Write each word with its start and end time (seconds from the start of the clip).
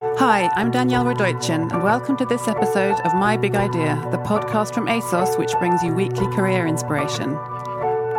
Hi, 0.00 0.48
I'm 0.54 0.70
Danielle 0.70 1.06
Radojcin, 1.06 1.72
and 1.72 1.82
welcome 1.82 2.16
to 2.18 2.24
this 2.24 2.46
episode 2.46 3.00
of 3.00 3.14
My 3.14 3.36
Big 3.36 3.56
Idea, 3.56 4.00
the 4.12 4.18
podcast 4.18 4.72
from 4.72 4.86
ASOS 4.86 5.36
which 5.36 5.50
brings 5.58 5.82
you 5.82 5.92
weekly 5.92 6.28
career 6.36 6.68
inspiration. 6.68 7.32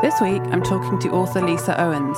This 0.01 0.19
week, 0.19 0.41
I'm 0.51 0.61
talking 0.61 0.99
to 0.99 1.11
author 1.11 1.41
Lisa 1.41 1.79
Owens. 1.81 2.17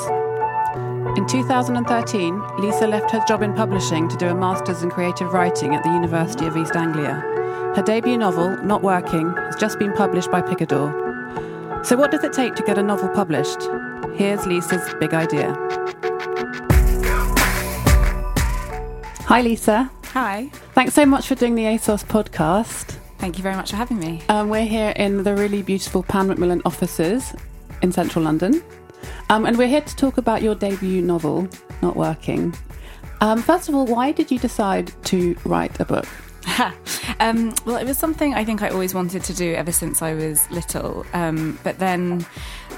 In 1.15 1.27
2013, 1.27 2.41
Lisa 2.57 2.87
left 2.87 3.11
her 3.11 3.23
job 3.27 3.43
in 3.43 3.53
publishing 3.53 4.09
to 4.09 4.17
do 4.17 4.29
a 4.29 4.35
master's 4.35 4.81
in 4.81 4.89
creative 4.89 5.31
writing 5.31 5.75
at 5.75 5.83
the 5.83 5.91
University 5.91 6.47
of 6.47 6.57
East 6.57 6.75
Anglia. 6.75 7.13
Her 7.75 7.83
debut 7.85 8.17
novel, 8.17 8.57
Not 8.63 8.81
Working, 8.81 9.31
has 9.35 9.57
just 9.57 9.77
been 9.77 9.93
published 9.93 10.31
by 10.31 10.41
Picador. 10.41 11.85
So, 11.85 11.95
what 11.97 12.09
does 12.09 12.23
it 12.23 12.33
take 12.33 12.55
to 12.55 12.63
get 12.63 12.79
a 12.79 12.83
novel 12.83 13.09
published? 13.09 13.61
Here's 14.15 14.43
Lisa's 14.47 14.91
big 14.99 15.13
idea. 15.13 15.53
Hi, 19.25 19.41
Lisa. 19.41 19.89
Hi. 20.13 20.49
Thanks 20.73 20.93
so 20.93 21.05
much 21.05 21.27
for 21.27 21.35
doing 21.35 21.55
the 21.55 21.63
ASOS 21.63 22.03
podcast. 22.03 22.97
Thank 23.17 23.37
you 23.37 23.43
very 23.43 23.55
much 23.55 23.69
for 23.69 23.77
having 23.77 23.99
me. 23.99 24.21
Um, 24.27 24.49
we're 24.49 24.65
here 24.65 24.93
in 24.97 25.23
the 25.23 25.33
really 25.35 25.61
beautiful 25.61 26.03
Pan 26.03 26.27
Macmillan 26.27 26.61
offices 26.65 27.33
in 27.81 27.91
central 27.91 28.25
London. 28.25 28.61
Um, 29.29 29.45
and 29.45 29.57
we're 29.57 29.67
here 29.67 29.81
to 29.81 29.95
talk 29.95 30.17
about 30.17 30.41
your 30.41 30.55
debut 30.55 31.01
novel, 31.01 31.47
Not 31.81 31.95
Working. 31.95 32.53
Um, 33.21 33.41
first 33.41 33.69
of 33.69 33.75
all, 33.75 33.85
why 33.85 34.11
did 34.11 34.31
you 34.31 34.39
decide 34.39 34.91
to 35.05 35.37
write 35.45 35.79
a 35.79 35.85
book? 35.85 36.07
um, 37.19 37.53
well, 37.65 37.77
it 37.77 37.85
was 37.85 37.97
something 37.97 38.33
I 38.33 38.43
think 38.43 38.61
I 38.61 38.69
always 38.69 38.93
wanted 38.93 39.23
to 39.25 39.33
do 39.33 39.53
ever 39.53 39.71
since 39.71 40.01
I 40.01 40.13
was 40.13 40.49
little. 40.51 41.05
Um, 41.13 41.57
but 41.63 41.79
then 41.79 42.25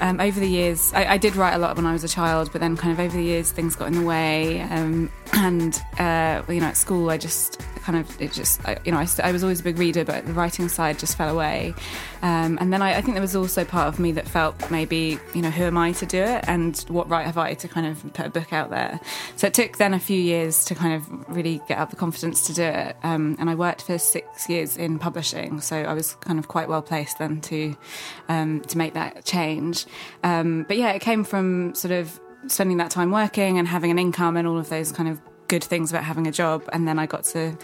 um, 0.00 0.20
over 0.20 0.38
the 0.40 0.48
years, 0.48 0.92
I, 0.94 1.14
I, 1.14 1.18
did 1.18 1.36
write 1.36 1.54
a 1.54 1.58
lot 1.58 1.76
when 1.76 1.86
I 1.86 1.92
was 1.92 2.04
a 2.04 2.08
child, 2.08 2.50
but 2.52 2.60
then 2.60 2.76
kind 2.76 2.92
of 2.92 3.00
over 3.00 3.16
the 3.16 3.22
years, 3.22 3.52
things 3.52 3.76
got 3.76 3.88
in 3.88 3.94
the 3.94 4.02
way. 4.02 4.60
Um, 4.62 5.10
and, 5.34 5.80
uh, 5.98 6.42
you 6.48 6.60
know, 6.60 6.66
at 6.66 6.76
school, 6.76 7.10
I 7.10 7.18
just 7.18 7.60
kind 7.82 7.98
of, 7.98 8.20
it 8.20 8.32
just, 8.32 8.66
I, 8.66 8.78
you 8.84 8.92
know, 8.92 8.98
I, 8.98 9.06
I, 9.22 9.32
was 9.32 9.42
always 9.42 9.60
a 9.60 9.62
big 9.62 9.78
reader, 9.78 10.04
but 10.04 10.26
the 10.26 10.32
writing 10.32 10.68
side 10.68 10.98
just 10.98 11.16
fell 11.16 11.28
away. 11.28 11.74
Um, 12.22 12.56
and 12.60 12.72
then 12.72 12.80
I, 12.80 12.96
I, 12.96 13.00
think 13.02 13.14
there 13.14 13.20
was 13.20 13.36
also 13.36 13.64
part 13.64 13.88
of 13.88 13.98
me 13.98 14.12
that 14.12 14.26
felt 14.26 14.70
maybe, 14.70 15.18
you 15.34 15.42
know, 15.42 15.50
who 15.50 15.64
am 15.64 15.76
I 15.76 15.92
to 15.92 16.06
do 16.06 16.22
it? 16.22 16.44
And 16.48 16.76
what 16.88 17.08
right 17.08 17.26
have 17.26 17.36
I 17.36 17.52
to 17.54 17.68
kind 17.68 17.86
of 17.86 18.14
put 18.14 18.26
a 18.26 18.30
book 18.30 18.52
out 18.52 18.70
there? 18.70 18.98
So 19.36 19.46
it 19.46 19.54
took 19.54 19.76
then 19.76 19.92
a 19.92 20.00
few 20.00 20.18
years 20.18 20.64
to 20.66 20.74
kind 20.74 20.94
of 20.94 21.36
really 21.36 21.60
get 21.68 21.78
up 21.78 21.90
the 21.90 21.96
confidence 21.96 22.46
to 22.46 22.54
do 22.54 22.62
it. 22.62 22.96
Um, 23.02 23.36
and 23.38 23.50
I 23.50 23.54
worked 23.54 23.82
for 23.82 23.98
six 23.98 24.48
years 24.48 24.78
in 24.78 24.98
publishing, 24.98 25.60
so 25.60 25.76
I 25.76 25.92
was 25.92 26.14
kind 26.14 26.38
of 26.38 26.48
quite 26.48 26.68
well 26.68 26.82
placed 26.82 27.18
then 27.18 27.42
to 27.42 27.76
um, 28.28 28.60
to 28.62 28.78
make 28.78 28.94
that 28.94 29.24
change. 29.24 29.83
Um, 30.22 30.64
but 30.66 30.76
yeah, 30.76 30.92
it 30.92 31.00
came 31.00 31.24
from 31.24 31.74
sort 31.74 31.92
of 31.92 32.20
spending 32.46 32.76
that 32.78 32.90
time 32.90 33.10
working 33.10 33.58
and 33.58 33.66
having 33.66 33.90
an 33.90 33.98
income 33.98 34.36
and 34.36 34.46
all 34.46 34.58
of 34.58 34.68
those 34.68 34.92
kind 34.92 35.08
of 35.08 35.20
good 35.48 35.62
things 35.62 35.90
about 35.90 36.04
having 36.04 36.26
a 36.26 36.32
job. 36.32 36.68
And 36.72 36.86
then 36.88 36.98
I 36.98 37.06
got 37.06 37.24
to 37.24 37.56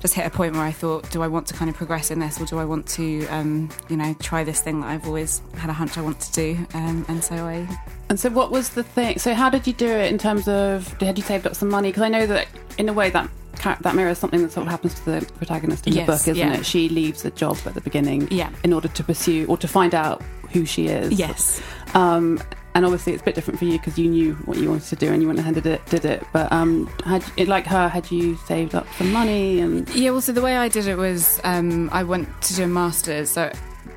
just 0.00 0.14
hit 0.14 0.26
a 0.26 0.30
point 0.30 0.54
where 0.54 0.62
I 0.62 0.72
thought, 0.72 1.10
do 1.10 1.22
I 1.22 1.28
want 1.28 1.46
to 1.48 1.54
kind 1.54 1.70
of 1.70 1.76
progress 1.76 2.10
in 2.10 2.18
this 2.18 2.40
or 2.40 2.44
do 2.44 2.58
I 2.58 2.64
want 2.64 2.86
to, 2.88 3.26
um, 3.28 3.70
you 3.88 3.96
know, 3.96 4.14
try 4.20 4.44
this 4.44 4.60
thing 4.60 4.80
that 4.80 4.88
I've 4.88 5.06
always 5.06 5.40
had 5.54 5.70
a 5.70 5.72
hunch 5.72 5.96
I 5.96 6.02
want 6.02 6.20
to 6.20 6.32
do? 6.32 6.66
Um, 6.74 7.04
and 7.08 7.22
so 7.22 7.34
I. 7.36 7.68
And 8.10 8.18
so, 8.18 8.30
what 8.30 8.50
was 8.50 8.70
the 8.70 8.82
thing? 8.82 9.18
So, 9.18 9.34
how 9.34 9.50
did 9.50 9.66
you 9.66 9.72
do 9.72 9.86
it 9.86 10.10
in 10.10 10.18
terms 10.18 10.48
of, 10.48 10.92
had 11.00 11.18
you 11.18 11.24
saved 11.24 11.46
up 11.46 11.54
some 11.54 11.68
money? 11.68 11.90
Because 11.90 12.02
I 12.02 12.08
know 12.08 12.26
that 12.26 12.48
in 12.78 12.88
a 12.88 12.92
way 12.92 13.10
that 13.10 13.28
that 13.64 13.94
mirrors 13.94 14.18
something 14.18 14.40
that 14.42 14.52
sort 14.52 14.66
of 14.66 14.70
happens 14.70 14.94
to 14.94 15.04
the 15.04 15.32
protagonist 15.36 15.86
in 15.86 15.92
yes, 15.92 16.06
the 16.06 16.12
book, 16.12 16.20
isn't 16.28 16.36
yeah. 16.36 16.58
it? 16.58 16.64
She 16.64 16.88
leaves 16.88 17.24
a 17.24 17.30
job 17.32 17.58
at 17.66 17.74
the 17.74 17.80
beginning 17.80 18.28
yeah. 18.30 18.50
in 18.62 18.72
order 18.72 18.86
to 18.88 19.04
pursue 19.04 19.46
or 19.46 19.56
to 19.58 19.66
find 19.66 19.96
out 19.96 20.22
who 20.52 20.64
she 20.64 20.88
is. 20.88 21.12
Yes. 21.12 21.60
Um, 21.94 22.40
and 22.74 22.84
obviously 22.84 23.12
it's 23.12 23.22
a 23.22 23.24
bit 23.24 23.34
different 23.34 23.58
for 23.58 23.64
you 23.64 23.78
because 23.78 23.98
you 23.98 24.08
knew 24.08 24.34
what 24.44 24.58
you 24.58 24.68
wanted 24.68 24.88
to 24.88 24.96
do 24.96 25.12
and 25.12 25.20
you 25.20 25.26
went 25.26 25.40
ahead 25.40 25.54
and 25.54 25.64
did 25.64 25.74
it. 25.74 25.86
Did 25.86 26.04
it. 26.04 26.24
But 26.32 26.52
um, 26.52 26.86
had 27.04 27.24
like 27.48 27.66
her, 27.66 27.88
had 27.88 28.10
you 28.10 28.36
saved 28.36 28.74
up 28.74 28.86
some 28.94 29.12
money? 29.12 29.60
And 29.60 29.88
yeah, 29.94 30.10
well, 30.10 30.20
so 30.20 30.32
the 30.32 30.42
way 30.42 30.56
I 30.56 30.68
did 30.68 30.86
it 30.86 30.96
was 30.96 31.40
um, 31.44 31.88
I 31.92 32.04
went 32.04 32.28
to 32.42 32.54
do 32.54 32.64
a 32.64 32.68
master's. 32.68 33.30
So 33.30 33.50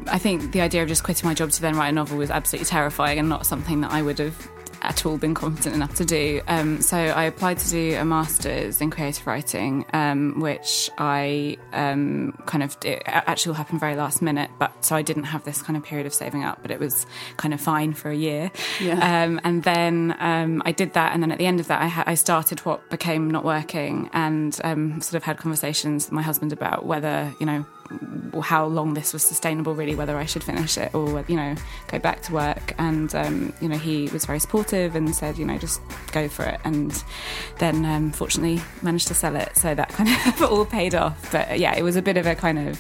I 0.08 0.18
think 0.18 0.52
the 0.52 0.62
idea 0.62 0.82
of 0.82 0.88
just 0.88 1.04
quitting 1.04 1.28
my 1.28 1.34
job 1.34 1.52
to 1.52 1.62
then 1.62 1.76
write 1.76 1.90
a 1.90 1.92
novel 1.92 2.18
was 2.18 2.32
absolutely 2.32 2.66
terrifying 2.66 3.20
and 3.20 3.30
not 3.30 3.46
something 3.46 3.82
that 3.82 3.92
I 3.92 4.02
would 4.02 4.20
have 4.20 4.50
at 4.82 5.06
all 5.06 5.18
been 5.18 5.34
confident 5.34 5.76
enough 5.76 5.96
to 5.96 6.06
do. 6.06 6.42
Um, 6.48 6.82
so 6.82 6.98
I 6.98 7.24
applied 7.24 7.60
to 7.60 7.70
do 7.70 7.96
a 7.96 8.06
master's 8.06 8.82
in 8.82 8.90
creative 8.90 9.26
writing, 9.26 9.86
um, 9.94 10.40
which 10.40 10.90
I 10.98 11.58
um, 11.74 12.38
kind 12.46 12.64
of 12.64 12.78
it 12.84 13.04
actually 13.06 13.56
happened 13.56 13.80
very 13.80 13.96
last 13.96 14.22
minute. 14.22 14.50
But 14.60 14.84
so 14.84 14.96
I 14.96 15.02
didn't 15.02 15.26
have 15.26 15.44
this 15.44 15.62
kind 15.62 15.78
of 15.78 15.84
period 15.84 16.08
of 16.08 16.14
saving 16.14 16.44
up, 16.44 16.60
but 16.62 16.72
it 16.72 16.80
was 16.80 17.06
kind 17.38 17.54
of 17.54 17.62
fine 17.62 17.94
for 17.94 18.10
a 18.10 18.16
year. 18.16 18.52
Yeah. 18.80 19.24
Um, 19.24 19.40
and 19.44 19.64
then 19.64 20.16
um, 20.20 20.62
I 20.66 20.72
did 20.72 20.94
that, 20.94 21.14
and 21.14 21.22
then 21.22 21.32
at 21.32 21.38
the 21.38 21.46
end 21.46 21.60
of 21.60 21.68
that, 21.68 21.82
I, 21.82 21.88
ha- 21.88 22.04
I 22.08 22.16
started 22.16 22.60
what 22.62 22.90
became 22.90 23.30
not 23.30 23.44
working, 23.44 24.10
and 24.14 24.60
um, 24.64 25.02
sort 25.02 25.16
of 25.16 25.24
had 25.24 25.38
conversations 25.38 26.06
with 26.06 26.14
my 26.14 26.22
husband 26.22 26.54
about 26.54 26.86
whether 26.86 27.34
you 27.40 27.46
know 27.46 27.66
how 28.42 28.66
long 28.66 28.94
this 28.94 29.14
was 29.14 29.24
sustainable, 29.24 29.76
really, 29.76 29.96
whether 29.96 30.18
I 30.18 30.26
should 30.26 30.44
finish 30.44 30.78
it 30.78 30.94
or, 30.94 31.24
you 31.28 31.36
know, 31.36 31.56
go 31.88 32.00
back 32.00 32.22
to 32.24 32.34
work. 32.34 32.74
And, 32.78 33.14
um, 33.16 33.54
you 33.62 33.68
know, 33.68 33.78
he 33.78 34.08
was 34.10 34.26
very 34.26 34.40
supportive 34.40 34.96
and 34.96 35.14
said, 35.16 35.38
you 35.38 35.46
know, 35.46 35.58
just 35.58 35.82
go 36.12 36.28
for 36.28 36.44
it. 36.44 36.60
And 36.64 37.04
then, 37.60 37.86
um, 37.86 38.12
fortunately, 38.12 38.62
managed 38.82 39.08
to 39.10 39.14
sell 39.14 39.36
it. 39.36 39.56
So 39.58 39.76
that 39.76 39.90
kind 39.90 40.10
of 40.10 40.42
all 40.52 40.66
paid 40.66 40.96
off. 40.96 41.32
But 41.32 41.60
yeah, 41.60 41.76
it 41.76 41.84
was 41.84 41.96
a 41.96 42.02
bit 42.02 42.18
of 42.18 42.26
a 42.26 42.36
kind 42.36 42.60
of 42.60 42.80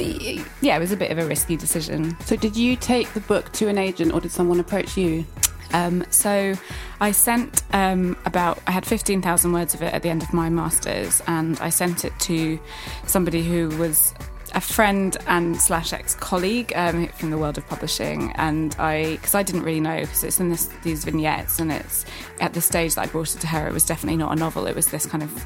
yeah, 0.00 0.76
it 0.76 0.78
was 0.78 0.92
a 0.92 0.96
bit 0.96 1.10
of 1.10 1.18
a 1.18 1.26
risky 1.26 1.56
decision. 1.56 2.18
So, 2.20 2.36
did 2.36 2.56
you 2.56 2.76
take 2.76 3.12
the 3.14 3.20
book 3.22 3.50
to 3.54 3.66
an 3.66 3.78
agent 3.78 4.12
or 4.12 4.20
did 4.20 4.30
someone 4.30 4.60
approach 4.60 4.96
you? 4.96 5.26
Um, 5.72 6.04
so 6.10 6.54
I 7.00 7.12
sent 7.12 7.62
um, 7.72 8.16
about, 8.24 8.60
I 8.66 8.72
had 8.72 8.86
15,000 8.86 9.52
words 9.52 9.74
of 9.74 9.82
it 9.82 9.92
at 9.92 10.02
the 10.02 10.08
end 10.08 10.22
of 10.22 10.32
my 10.32 10.48
master's, 10.48 11.22
and 11.26 11.58
I 11.60 11.70
sent 11.70 12.04
it 12.04 12.12
to 12.20 12.58
somebody 13.06 13.42
who 13.42 13.68
was 13.78 14.14
a 14.54 14.60
friend 14.60 15.16
and 15.26 15.60
slash 15.60 15.92
ex 15.92 16.14
colleague 16.14 16.72
um, 16.74 17.06
from 17.08 17.30
the 17.30 17.38
world 17.38 17.58
of 17.58 17.66
publishing, 17.68 18.32
and 18.32 18.74
I 18.78 19.12
because 19.16 19.34
I 19.34 19.42
didn't 19.42 19.62
really 19.62 19.80
know 19.80 20.00
because 20.00 20.24
it's 20.24 20.40
in 20.40 20.48
this, 20.48 20.70
these 20.82 21.04
vignettes, 21.04 21.58
and 21.58 21.70
it's 21.70 22.04
at 22.40 22.54
the 22.54 22.60
stage 22.60 22.94
that 22.94 23.02
I 23.02 23.06
brought 23.06 23.34
it 23.34 23.40
to 23.40 23.46
her, 23.46 23.68
it 23.68 23.72
was 23.72 23.84
definitely 23.84 24.16
not 24.16 24.32
a 24.32 24.36
novel. 24.36 24.66
It 24.66 24.74
was 24.74 24.86
this 24.86 25.06
kind 25.06 25.22
of 25.22 25.44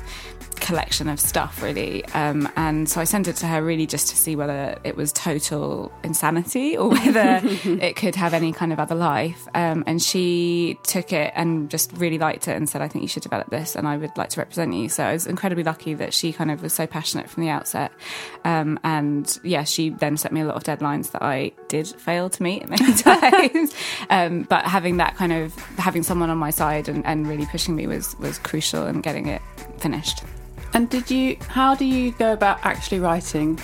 collection 0.62 1.08
of 1.08 1.20
stuff, 1.20 1.60
really. 1.60 2.04
Um, 2.14 2.48
and 2.56 2.88
so 2.88 3.00
I 3.00 3.04
sent 3.04 3.26
it 3.26 3.36
to 3.36 3.46
her 3.46 3.62
really 3.62 3.86
just 3.86 4.08
to 4.08 4.16
see 4.16 4.36
whether 4.36 4.78
it 4.84 4.96
was 4.96 5.12
total 5.12 5.92
insanity 6.04 6.76
or 6.76 6.88
whether 6.90 7.40
it 7.42 7.96
could 7.96 8.14
have 8.14 8.32
any 8.32 8.52
kind 8.52 8.72
of 8.72 8.78
other 8.78 8.94
life. 8.94 9.46
Um, 9.54 9.82
and 9.86 10.00
she 10.00 10.78
took 10.84 11.12
it 11.12 11.32
and 11.34 11.68
just 11.68 11.92
really 11.94 12.18
liked 12.18 12.46
it 12.48 12.56
and 12.56 12.68
said, 12.68 12.80
I 12.80 12.88
think 12.88 13.02
you 13.02 13.08
should 13.08 13.24
develop 13.24 13.50
this 13.50 13.74
and 13.74 13.88
I 13.88 13.96
would 13.96 14.16
like 14.16 14.30
to 14.30 14.40
represent 14.40 14.72
you. 14.72 14.88
So 14.88 15.04
I 15.04 15.12
was 15.12 15.26
incredibly 15.26 15.64
lucky 15.64 15.94
that 15.94 16.14
she 16.14 16.32
kind 16.32 16.50
of 16.50 16.62
was 16.62 16.72
so 16.72 16.86
passionate 16.86 17.28
from 17.28 17.42
the 17.42 17.50
outset. 17.50 17.92
Um, 18.44 18.78
and 18.84 19.38
yeah, 19.42 19.64
she 19.64 19.90
then 19.90 20.16
set 20.16 20.32
me 20.32 20.42
a 20.42 20.44
lot 20.44 20.56
of 20.56 20.62
deadlines 20.62 21.10
that 21.10 21.22
I 21.22 21.52
did 21.68 21.88
fail 21.88 22.30
to 22.30 22.42
meet 22.42 22.68
many 22.68 22.92
times. 22.94 23.74
Um, 24.10 24.44
but 24.44 24.64
having 24.64 24.98
that 24.98 25.16
kind 25.16 25.32
of, 25.32 25.54
having 25.76 26.04
someone 26.04 26.30
on 26.30 26.38
my 26.38 26.50
side 26.50 26.88
and, 26.88 27.04
and 27.04 27.26
really 27.26 27.46
pushing 27.46 27.74
me 27.74 27.88
was, 27.88 28.16
was 28.20 28.38
crucial 28.38 28.86
in 28.86 29.00
getting 29.00 29.26
it 29.26 29.42
finished. 29.78 30.22
And 30.74 30.89
did 30.89 31.10
you? 31.10 31.36
How 31.48 31.74
do 31.74 31.84
you 31.84 32.13
go 32.13 32.33
about 32.33 32.59
actually 32.63 33.01
writing 33.01 33.59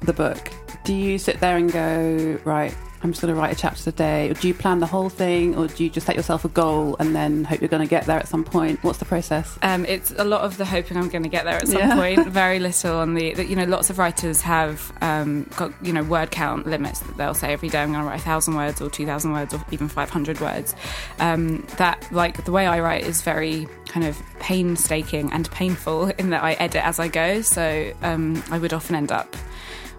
the 0.00 0.12
book? 0.12 0.50
Do 0.86 0.94
you 0.94 1.18
sit 1.18 1.40
there 1.40 1.56
and 1.56 1.72
go, 1.72 2.38
right? 2.44 2.72
I'm 3.02 3.10
just 3.10 3.20
going 3.20 3.34
to 3.34 3.40
write 3.40 3.52
a 3.52 3.56
chapter 3.56 3.82
today? 3.82 4.30
Or 4.30 4.34
do 4.34 4.46
you 4.46 4.54
plan 4.54 4.78
the 4.78 4.86
whole 4.86 5.08
thing? 5.08 5.56
Or 5.56 5.66
do 5.66 5.82
you 5.82 5.90
just 5.90 6.06
set 6.06 6.14
yourself 6.14 6.44
a 6.44 6.48
goal 6.48 6.94
and 7.00 7.12
then 7.12 7.42
hope 7.42 7.60
you're 7.60 7.68
going 7.68 7.82
to 7.82 7.90
get 7.90 8.04
there 8.04 8.20
at 8.20 8.28
some 8.28 8.44
point? 8.44 8.80
What's 8.84 9.00
the 9.00 9.04
process? 9.04 9.58
Um, 9.62 9.84
it's 9.84 10.12
a 10.16 10.22
lot 10.22 10.42
of 10.42 10.58
the 10.58 10.64
hoping 10.64 10.96
I'm 10.96 11.08
going 11.08 11.24
to 11.24 11.28
get 11.28 11.44
there 11.44 11.56
at 11.56 11.66
some 11.66 11.78
yeah. 11.78 11.96
point. 11.96 12.28
Very 12.28 12.60
little 12.60 12.98
on 12.98 13.14
the, 13.14 13.34
you 13.44 13.56
know, 13.56 13.64
lots 13.64 13.90
of 13.90 13.98
writers 13.98 14.42
have 14.42 14.92
um, 15.00 15.50
got, 15.56 15.72
you 15.84 15.92
know, 15.92 16.04
word 16.04 16.30
count 16.30 16.68
limits 16.68 17.00
that 17.00 17.16
they'll 17.16 17.34
say 17.34 17.52
every 17.52 17.68
day 17.68 17.82
I'm 17.82 17.90
going 17.90 18.04
to 18.04 18.08
write 18.08 18.20
a 18.20 18.22
thousand 18.22 18.54
words 18.54 18.80
or 18.80 18.88
2,000 18.88 19.32
words 19.32 19.52
or 19.54 19.64
even 19.72 19.88
500 19.88 20.40
words. 20.40 20.76
Um, 21.18 21.66
that, 21.78 22.06
like, 22.12 22.44
the 22.44 22.52
way 22.52 22.68
I 22.68 22.78
write 22.78 23.02
is 23.02 23.22
very 23.22 23.66
kind 23.88 24.06
of 24.06 24.16
painstaking 24.38 25.32
and 25.32 25.50
painful 25.50 26.06
in 26.18 26.30
that 26.30 26.44
I 26.44 26.52
edit 26.52 26.86
as 26.86 27.00
I 27.00 27.08
go. 27.08 27.42
So 27.42 27.92
um, 28.02 28.40
I 28.52 28.58
would 28.58 28.72
often 28.72 28.94
end 28.94 29.10
up 29.10 29.34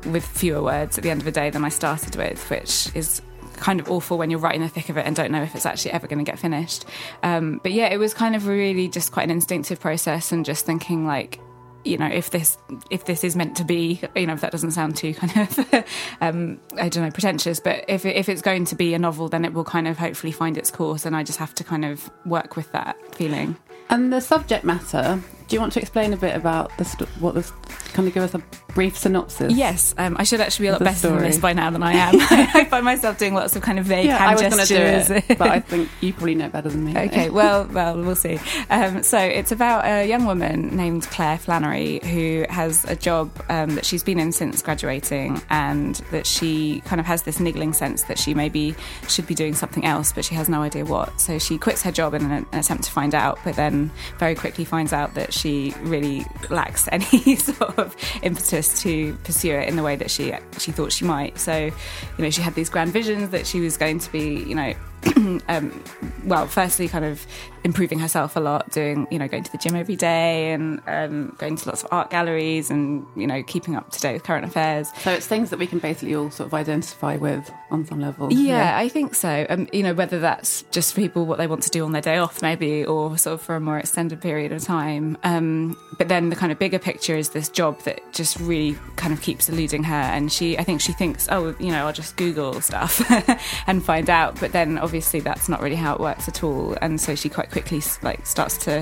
with 0.05 0.25
fewer 0.25 0.61
words 0.61 0.97
at 0.97 1.03
the 1.03 1.09
end 1.09 1.21
of 1.21 1.25
the 1.25 1.31
day 1.31 1.49
than 1.49 1.63
I 1.63 1.69
started 1.69 2.15
with, 2.15 2.49
which 2.49 2.95
is 2.95 3.21
kind 3.57 3.79
of 3.79 3.89
awful 3.89 4.17
when 4.17 4.29
you're 4.29 4.39
right 4.39 4.55
in 4.55 4.61
the 4.61 4.69
thick 4.69 4.89
of 4.89 4.97
it 4.97 5.05
and 5.05 5.15
don't 5.15 5.31
know 5.31 5.41
if 5.41 5.55
it's 5.55 5.65
actually 5.65 5.91
ever 5.91 6.07
going 6.07 6.23
to 6.23 6.29
get 6.29 6.39
finished. 6.39 6.85
Um, 7.23 7.59
but 7.63 7.71
yeah, 7.71 7.87
it 7.87 7.97
was 7.97 8.13
kind 8.13 8.35
of 8.35 8.47
really 8.47 8.87
just 8.87 9.11
quite 9.11 9.23
an 9.23 9.31
instinctive 9.31 9.79
process 9.79 10.31
and 10.31 10.45
just 10.45 10.65
thinking 10.65 11.05
like, 11.05 11.39
you 11.83 11.97
know, 11.97 12.07
if 12.07 12.31
this 12.31 12.57
if 12.91 13.05
this 13.05 13.23
is 13.23 13.35
meant 13.35 13.55
to 13.57 13.63
be, 13.63 14.01
you 14.15 14.27
know, 14.27 14.33
if 14.33 14.41
that 14.41 14.51
doesn't 14.51 14.71
sound 14.71 14.97
too 14.97 15.13
kind 15.13 15.37
of, 15.37 15.85
um, 16.21 16.59
I 16.77 16.89
don't 16.89 17.03
know, 17.03 17.11
pretentious, 17.11 17.59
but 17.59 17.85
if 17.87 18.05
if 18.05 18.29
it's 18.29 18.41
going 18.41 18.65
to 18.65 18.75
be 18.75 18.93
a 18.93 18.99
novel, 18.99 19.29
then 19.29 19.45
it 19.45 19.53
will 19.53 19.63
kind 19.63 19.87
of 19.87 19.97
hopefully 19.97 20.31
find 20.31 20.57
its 20.57 20.69
course, 20.69 21.05
and 21.05 21.15
I 21.15 21.23
just 21.23 21.39
have 21.39 21.55
to 21.55 21.63
kind 21.63 21.85
of 21.85 22.09
work 22.25 22.55
with 22.55 22.71
that 22.73 22.97
feeling. 23.15 23.55
And 23.89 24.11
the 24.11 24.19
subject 24.19 24.65
matter. 24.65 25.21
Do 25.47 25.55
you 25.55 25.59
want 25.61 25.73
to 25.73 25.79
explain 25.81 26.13
a 26.13 26.17
bit 26.17 26.35
about 26.35 26.75
the 26.77 26.85
st- 26.85 27.09
what 27.21 27.35
this? 27.35 27.51
Kind 27.93 28.07
of 28.07 28.13
give 28.13 28.21
us 28.23 28.33
a 28.35 28.41
brief 28.75 28.95
synopsis. 28.97 29.53
Yes, 29.53 29.95
um, 29.97 30.17
I 30.19 30.23
should 30.23 30.39
actually 30.39 30.65
be 30.65 30.67
a 30.67 30.71
lot 30.73 30.83
better 30.83 30.95
story. 30.95 31.15
than 31.15 31.23
this 31.23 31.39
by 31.39 31.53
now 31.53 31.71
than 31.71 31.81
I 31.81 31.93
am. 31.93 32.15
I 32.19 32.65
find 32.65 32.85
myself 32.85 33.17
doing 33.17 33.33
lots 33.33 33.55
of 33.55 33.63
kind 33.63 33.79
of 33.79 33.85
vague 33.85 34.05
Yeah, 34.05 34.17
I 34.17 34.27
hand 34.27 34.33
was 34.33 34.41
going 34.41 34.67
to 34.67 34.67
do 34.67 34.75
gestures. 34.75 35.23
it, 35.29 35.37
but 35.39 35.47
I 35.49 35.59
think 35.61 35.89
you 36.01 36.13
probably 36.13 36.35
know 36.35 36.49
better 36.49 36.69
than 36.69 36.83
me. 36.85 36.91
Okay, 36.95 37.29
well, 37.31 37.65
well, 37.71 37.97
we'll 37.99 38.15
see. 38.15 38.39
Um, 38.69 39.01
so 39.01 39.17
it's 39.17 39.51
about 39.51 39.85
a 39.85 40.05
young 40.07 40.25
woman 40.25 40.75
named 40.75 41.03
Claire 41.03 41.39
Flannery 41.39 42.01
who 42.03 42.45
has 42.49 42.85
a 42.85 42.95
job 42.95 43.31
um, 43.49 43.73
that 43.75 43.85
she's 43.85 44.03
been 44.03 44.19
in 44.19 44.31
since 44.31 44.61
graduating, 44.61 45.41
and 45.49 45.95
that 46.11 46.27
she 46.27 46.81
kind 46.81 46.99
of 46.99 47.07
has 47.07 47.23
this 47.23 47.39
niggling 47.39 47.73
sense 47.73 48.03
that 48.03 48.19
she 48.19 48.33
maybe 48.35 48.75
should 49.07 49.25
be 49.25 49.33
doing 49.33 49.55
something 49.55 49.85
else, 49.85 50.11
but 50.13 50.23
she 50.23 50.35
has 50.35 50.49
no 50.49 50.61
idea 50.61 50.85
what. 50.85 51.19
So 51.19 51.39
she 51.39 51.57
quits 51.57 51.81
her 51.81 51.91
job 51.91 52.13
in 52.13 52.23
an, 52.25 52.45
an 52.51 52.59
attempt 52.59 52.83
to 52.83 52.91
find 52.91 53.15
out, 53.15 53.39
but 53.43 53.55
then 53.55 53.89
very 54.19 54.35
quickly 54.35 54.65
finds 54.65 54.93
out 54.93 55.15
that 55.15 55.33
she 55.37 55.73
really 55.81 56.25
lacks 56.49 56.87
any 56.91 57.35
sort 57.35 57.77
of 57.77 57.95
impetus 58.23 58.81
to 58.81 59.13
pursue 59.23 59.53
it 59.53 59.69
in 59.69 59.75
the 59.75 59.83
way 59.83 59.95
that 59.95 60.11
she 60.11 60.33
she 60.59 60.71
thought 60.71 60.91
she 60.91 61.05
might. 61.05 61.37
So, 61.37 61.55
you 61.57 61.73
know, 62.17 62.29
she 62.29 62.41
had 62.41 62.55
these 62.55 62.69
grand 62.69 62.91
visions 62.91 63.29
that 63.29 63.47
she 63.47 63.59
was 63.59 63.77
going 63.77 63.99
to 63.99 64.11
be, 64.11 64.43
you 64.43 64.55
know. 64.55 64.73
um, 65.47 65.83
well, 66.25 66.47
firstly, 66.47 66.87
kind 66.87 67.05
of 67.05 67.25
improving 67.63 67.99
herself 67.99 68.35
a 68.35 68.39
lot, 68.39 68.71
doing, 68.71 69.07
you 69.11 69.19
know, 69.19 69.27
going 69.27 69.43
to 69.43 69.51
the 69.51 69.57
gym 69.57 69.75
every 69.75 69.95
day 69.95 70.53
and 70.53 70.81
um, 70.87 71.35
going 71.37 71.55
to 71.57 71.67
lots 71.67 71.83
of 71.83 71.89
art 71.91 72.09
galleries 72.09 72.71
and, 72.71 73.05
you 73.15 73.27
know, 73.27 73.43
keeping 73.43 73.75
up 73.75 73.91
to 73.91 73.99
date 73.99 74.13
with 74.13 74.23
current 74.23 74.45
affairs. 74.45 74.89
So 74.99 75.11
it's 75.11 75.27
things 75.27 75.49
that 75.49 75.59
we 75.59 75.67
can 75.67 75.79
basically 75.79 76.15
all 76.15 76.31
sort 76.31 76.47
of 76.47 76.53
identify 76.53 77.17
with 77.17 77.51
on 77.69 77.85
some 77.85 77.99
level. 77.99 78.31
Yeah, 78.31 78.77
I 78.77 78.87
think 78.87 79.15
so. 79.15 79.45
Um, 79.49 79.67
you 79.73 79.83
know, 79.83 79.93
whether 79.93 80.19
that's 80.19 80.63
just 80.71 80.93
for 80.93 81.01
people 81.01 81.25
what 81.25 81.37
they 81.37 81.47
want 81.47 81.63
to 81.63 81.69
do 81.69 81.83
on 81.83 81.91
their 81.91 82.01
day 82.01 82.17
off, 82.17 82.41
maybe, 82.41 82.85
or 82.85 83.17
sort 83.17 83.35
of 83.35 83.41
for 83.41 83.55
a 83.55 83.59
more 83.59 83.77
extended 83.77 84.21
period 84.21 84.53
of 84.53 84.63
time. 84.63 85.17
Um, 85.23 85.77
but 85.97 86.07
then 86.07 86.29
the 86.29 86.35
kind 86.35 86.51
of 86.51 86.59
bigger 86.59 86.79
picture 86.79 87.17
is 87.17 87.29
this 87.29 87.49
job 87.49 87.81
that 87.81 87.99
just 88.13 88.39
really 88.39 88.77
kind 88.95 89.11
of 89.11 89.21
keeps 89.21 89.49
eluding 89.49 89.83
her. 89.83 89.93
And 89.93 90.31
she, 90.31 90.57
I 90.57 90.63
think 90.63 90.79
she 90.79 90.93
thinks, 90.93 91.27
oh, 91.29 91.53
you 91.59 91.71
know, 91.71 91.85
I'll 91.85 91.93
just 91.93 92.15
Google 92.15 92.61
stuff 92.61 93.01
and 93.67 93.83
find 93.83 94.09
out. 94.09 94.39
But 94.39 94.53
then 94.53 94.79
obviously 94.87 95.19
that's 95.19 95.47
not 95.49 95.59
really 95.61 95.75
how 95.85 95.93
it 95.95 95.99
works 95.99 96.27
at 96.27 96.43
all. 96.45 96.77
And 96.81 96.99
so 97.05 97.13
she 97.21 97.29
quite 97.29 97.49
quickly 97.51 97.81
like 98.01 98.25
starts 98.25 98.55
to 98.65 98.73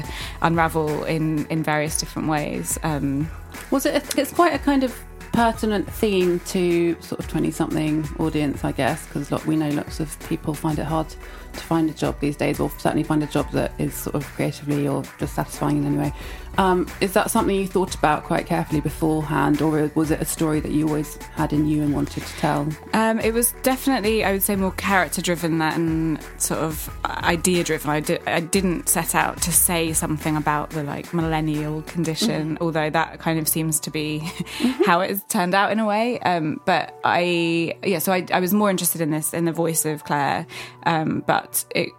unravel 0.48 1.04
in 1.16 1.26
in 1.48 1.64
various 1.64 2.00
different 2.00 2.28
ways. 2.36 2.78
Um, 2.84 3.30
Was 3.72 3.86
it? 3.86 4.18
It's 4.22 4.32
quite 4.32 4.54
a 4.54 4.60
kind 4.60 4.84
of 4.84 4.92
pertinent 5.34 5.86
theme 6.02 6.40
to 6.54 6.96
sort 7.02 7.20
of 7.20 7.28
twenty-something 7.28 8.08
audience, 8.20 8.64
I 8.64 8.72
guess, 8.72 9.00
because 9.08 9.28
we 9.46 9.56
know 9.56 9.70
lots 9.82 10.00
of 10.00 10.08
people 10.30 10.54
find 10.54 10.78
it 10.80 10.86
hard 10.86 11.10
to 11.10 11.64
find 11.72 11.90
a 11.90 11.94
job 11.94 12.14
these 12.20 12.38
days, 12.38 12.60
or 12.60 12.70
certainly 12.78 13.04
find 13.04 13.24
a 13.24 13.28
job 13.38 13.50
that 13.52 13.72
is 13.78 13.94
sort 13.94 14.16
of 14.16 14.24
creatively 14.36 14.88
or 14.88 15.04
just 15.20 15.34
satisfying 15.36 15.78
in 15.80 15.86
any 15.88 15.98
way. 15.98 16.14
Um, 16.58 16.88
is 17.02 17.14
that 17.14 17.32
something 17.32 17.56
you 17.56 17.68
thought 17.68 17.96
about 17.96 18.24
quite 18.24 18.46
carefully 18.46 18.82
beforehand, 18.82 19.62
or 19.62 19.92
was 19.96 20.12
it 20.12 20.22
a 20.22 20.26
story 20.26 20.60
that 20.60 20.72
you 20.72 20.88
always 20.88 21.18
had 21.34 21.54
in 21.54 21.68
you 21.68 21.82
and 21.82 21.94
wanted 21.94 22.24
to 22.24 22.34
tell? 22.38 22.68
Um, 22.94 23.20
it 23.20 23.34
was 23.34 23.54
definitely, 23.64 24.24
I 24.24 24.32
would 24.32 24.44
say, 24.44 24.56
more 24.56 24.72
character 24.72 25.22
driven 25.22 25.58
than 25.60 26.20
sort 26.38 26.62
of 26.62 26.90
idea 27.06 27.64
driven. 27.64 27.90
I, 27.90 28.00
di- 28.00 28.20
I 28.26 28.40
didn't 28.40 28.90
set 28.90 29.16
out 29.16 29.42
to 29.44 29.52
say 29.52 29.94
something 29.94 30.36
about 30.36 30.72
the 30.72 30.84
like 30.84 31.14
millennial 31.14 31.82
condition, 31.84 32.58
although 32.62 32.90
that 32.90 33.20
kind 33.20 33.40
of 33.40 33.48
seems 33.48 33.80
to 33.82 33.92
be 33.92 34.20
how 34.86 35.02
it's 35.02 35.24
turned 35.24 35.54
out 35.54 35.72
in 35.72 35.80
a 35.80 35.86
way. 35.86 36.20
Um, 36.20 36.62
but 36.66 36.98
I, 37.04 37.78
yeah, 37.84 38.00
so 38.00 38.12
I, 38.14 38.26
I 38.32 38.40
was 38.40 38.54
more 38.54 38.70
interested 38.70 39.02
in 39.02 39.12
this 39.12 39.34
in 39.34 39.46
the 39.46 39.52
voice 39.52 39.86
of 39.86 40.04
Claire, 40.04 40.48
um, 40.86 41.24
but 41.28 41.66
it. 41.76 41.90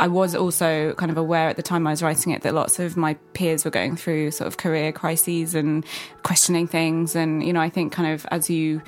I 0.00 0.08
was 0.08 0.34
also 0.34 0.94
kind 0.94 1.10
of 1.10 1.18
aware 1.18 1.50
at 1.50 1.56
the 1.56 1.62
time 1.62 1.86
I 1.86 1.90
was 1.90 2.02
writing 2.02 2.32
it 2.32 2.40
that 2.42 2.54
lots 2.54 2.78
of 2.78 2.96
my 2.96 3.14
peers 3.34 3.66
were 3.66 3.70
going 3.70 3.96
through 3.96 4.30
sort 4.30 4.48
of 4.48 4.56
career 4.56 4.92
crises 4.92 5.54
and 5.54 5.84
questioning 6.22 6.66
things. 6.66 7.14
And, 7.14 7.44
you 7.46 7.52
know, 7.52 7.60
I 7.60 7.68
think 7.68 7.92
kind 7.92 8.10
of 8.10 8.24
as 8.30 8.48
you 8.48 8.80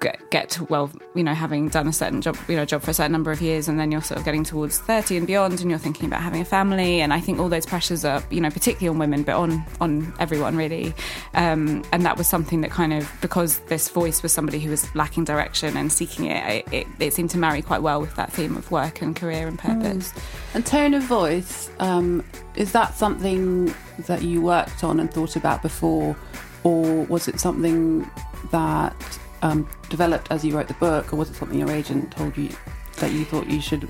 get, 0.00 0.30
get 0.30 0.50
to, 0.50 0.64
well, 0.64 0.90
you 1.14 1.22
know, 1.22 1.34
having 1.34 1.68
done 1.68 1.88
a 1.88 1.92
certain 1.92 2.20
job, 2.20 2.36
you 2.48 2.56
know, 2.56 2.64
job 2.64 2.82
for 2.82 2.90
a 2.90 2.94
certain 2.94 3.12
number 3.12 3.30
of 3.30 3.40
years, 3.40 3.68
and 3.68 3.78
then 3.78 3.90
you're 3.90 4.02
sort 4.02 4.18
of 4.18 4.24
getting 4.24 4.44
towards 4.44 4.78
30 4.78 5.16
and 5.16 5.26
beyond, 5.26 5.60
and 5.60 5.70
you're 5.70 5.78
thinking 5.78 6.06
about 6.06 6.22
having 6.22 6.40
a 6.40 6.44
family. 6.44 7.00
And 7.00 7.12
I 7.12 7.20
think 7.20 7.38
all 7.38 7.48
those 7.48 7.66
pressures 7.66 8.04
are, 8.04 8.22
you 8.30 8.40
know, 8.40 8.50
particularly 8.50 8.88
on 8.88 8.98
women, 8.98 9.22
but 9.22 9.36
on, 9.36 9.64
on 9.80 10.12
everyone 10.18 10.56
really. 10.56 10.94
Um, 11.34 11.84
and 11.92 12.04
that 12.04 12.16
was 12.16 12.28
something 12.28 12.60
that 12.62 12.70
kind 12.70 12.92
of, 12.92 13.10
because 13.20 13.58
this 13.60 13.88
voice 13.88 14.22
was 14.22 14.32
somebody 14.32 14.60
who 14.60 14.70
was 14.70 14.94
lacking 14.94 15.24
direction 15.24 15.76
and 15.76 15.90
seeking 15.92 16.26
it, 16.26 16.66
it, 16.66 16.72
it, 16.72 16.86
it 16.98 17.12
seemed 17.12 17.30
to 17.30 17.38
marry 17.38 17.62
quite 17.62 17.82
well 17.82 18.00
with 18.00 18.14
that 18.16 18.32
theme 18.32 18.56
of 18.56 18.70
work 18.70 19.02
and 19.02 19.16
career 19.16 19.46
and 19.46 19.58
purpose. 19.58 20.12
And 20.54 20.64
tone 20.64 20.94
of 20.94 21.02
voice, 21.02 21.70
um, 21.78 22.24
is 22.56 22.72
that 22.72 22.94
something 22.94 23.72
that 24.06 24.22
you 24.22 24.40
worked 24.40 24.82
on 24.84 25.00
and 25.00 25.12
thought 25.12 25.36
about 25.36 25.62
before, 25.62 26.16
or 26.64 27.04
was 27.04 27.28
it 27.28 27.40
something 27.40 28.08
that 28.50 29.18
um, 29.42 29.68
developed 29.88 30.30
as 30.30 30.44
you 30.44 30.56
wrote 30.56 30.68
the 30.68 30.74
book, 30.74 31.12
or 31.12 31.16
was 31.16 31.30
it 31.30 31.36
something 31.36 31.58
your 31.58 31.70
agent 31.70 32.12
told 32.12 32.36
you 32.36 32.50
that 32.96 33.12
you 33.12 33.24
thought 33.24 33.48
you 33.48 33.60
should, 33.60 33.88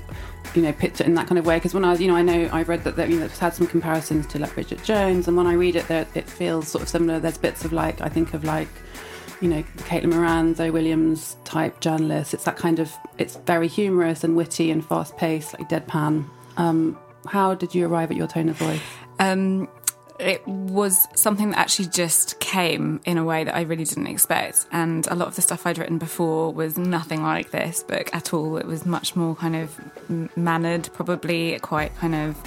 you 0.53 0.61
know, 0.61 0.71
pitch 0.73 1.01
it 1.01 1.07
in 1.07 1.15
that 1.15 1.27
kind 1.27 1.39
of 1.39 1.45
way? 1.45 1.57
Because 1.57 1.73
when 1.73 1.85
I 1.85 1.91
was, 1.91 2.01
you 2.01 2.07
know, 2.07 2.15
I 2.15 2.21
know 2.21 2.49
I 2.51 2.63
read 2.63 2.83
that, 2.83 2.95
that 2.95 3.09
you 3.09 3.19
know, 3.19 3.25
it's 3.25 3.39
had 3.39 3.53
some 3.53 3.67
comparisons 3.67 4.27
to 4.27 4.39
like 4.39 4.53
Bridget 4.53 4.83
Jones, 4.83 5.27
and 5.27 5.35
when 5.35 5.47
I 5.47 5.53
read 5.53 5.75
it, 5.75 5.89
it 5.89 6.29
feels 6.29 6.67
sort 6.67 6.83
of 6.83 6.89
similar. 6.89 7.19
There's 7.19 7.37
bits 7.37 7.65
of 7.65 7.73
like 7.73 8.01
I 8.01 8.09
think 8.09 8.33
of 8.33 8.43
like 8.43 8.69
you 9.41 9.47
know, 9.47 9.63
Caitlin 9.77 10.13
Moran, 10.13 10.53
Zoe 10.55 10.69
Williams 10.69 11.37
type 11.45 11.79
journalist. 11.79 12.33
It's 12.33 12.43
that 12.43 12.57
kind 12.57 12.79
of, 12.79 12.93
it's 13.17 13.37
very 13.37 13.67
humorous 13.67 14.23
and 14.23 14.35
witty 14.35 14.69
and 14.69 14.85
fast 14.85 15.15
paced, 15.17 15.57
like 15.57 15.69
deadpan. 15.69 16.25
Um, 16.57 16.97
how 17.25 17.53
did 17.53 17.73
you 17.73 17.87
arrive 17.87 18.11
at 18.11 18.17
your 18.17 18.27
tone 18.27 18.49
of 18.49 18.57
voice? 18.57 18.81
Um, 19.19 19.67
it 20.19 20.45
was 20.47 21.07
something 21.15 21.51
that 21.51 21.59
actually 21.59 21.87
just 21.87 22.39
came 22.39 22.99
in 23.05 23.17
a 23.17 23.23
way 23.23 23.43
that 23.43 23.55
I 23.55 23.61
really 23.61 23.85
didn't 23.85 24.07
expect. 24.07 24.65
And 24.71 25.07
a 25.07 25.15
lot 25.15 25.27
of 25.27 25.35
the 25.35 25.41
stuff 25.41 25.65
I'd 25.65 25.77
written 25.77 25.97
before 25.97 26.53
was 26.53 26.77
nothing 26.77 27.23
like 27.23 27.51
this 27.51 27.83
book 27.83 28.09
at 28.13 28.33
all. 28.33 28.57
It 28.57 28.65
was 28.65 28.85
much 28.85 29.15
more 29.15 29.35
kind 29.35 29.55
of 29.55 30.37
mannered, 30.37 30.89
probably 30.93 31.57
quite 31.59 31.95
kind 31.95 32.15
of 32.15 32.37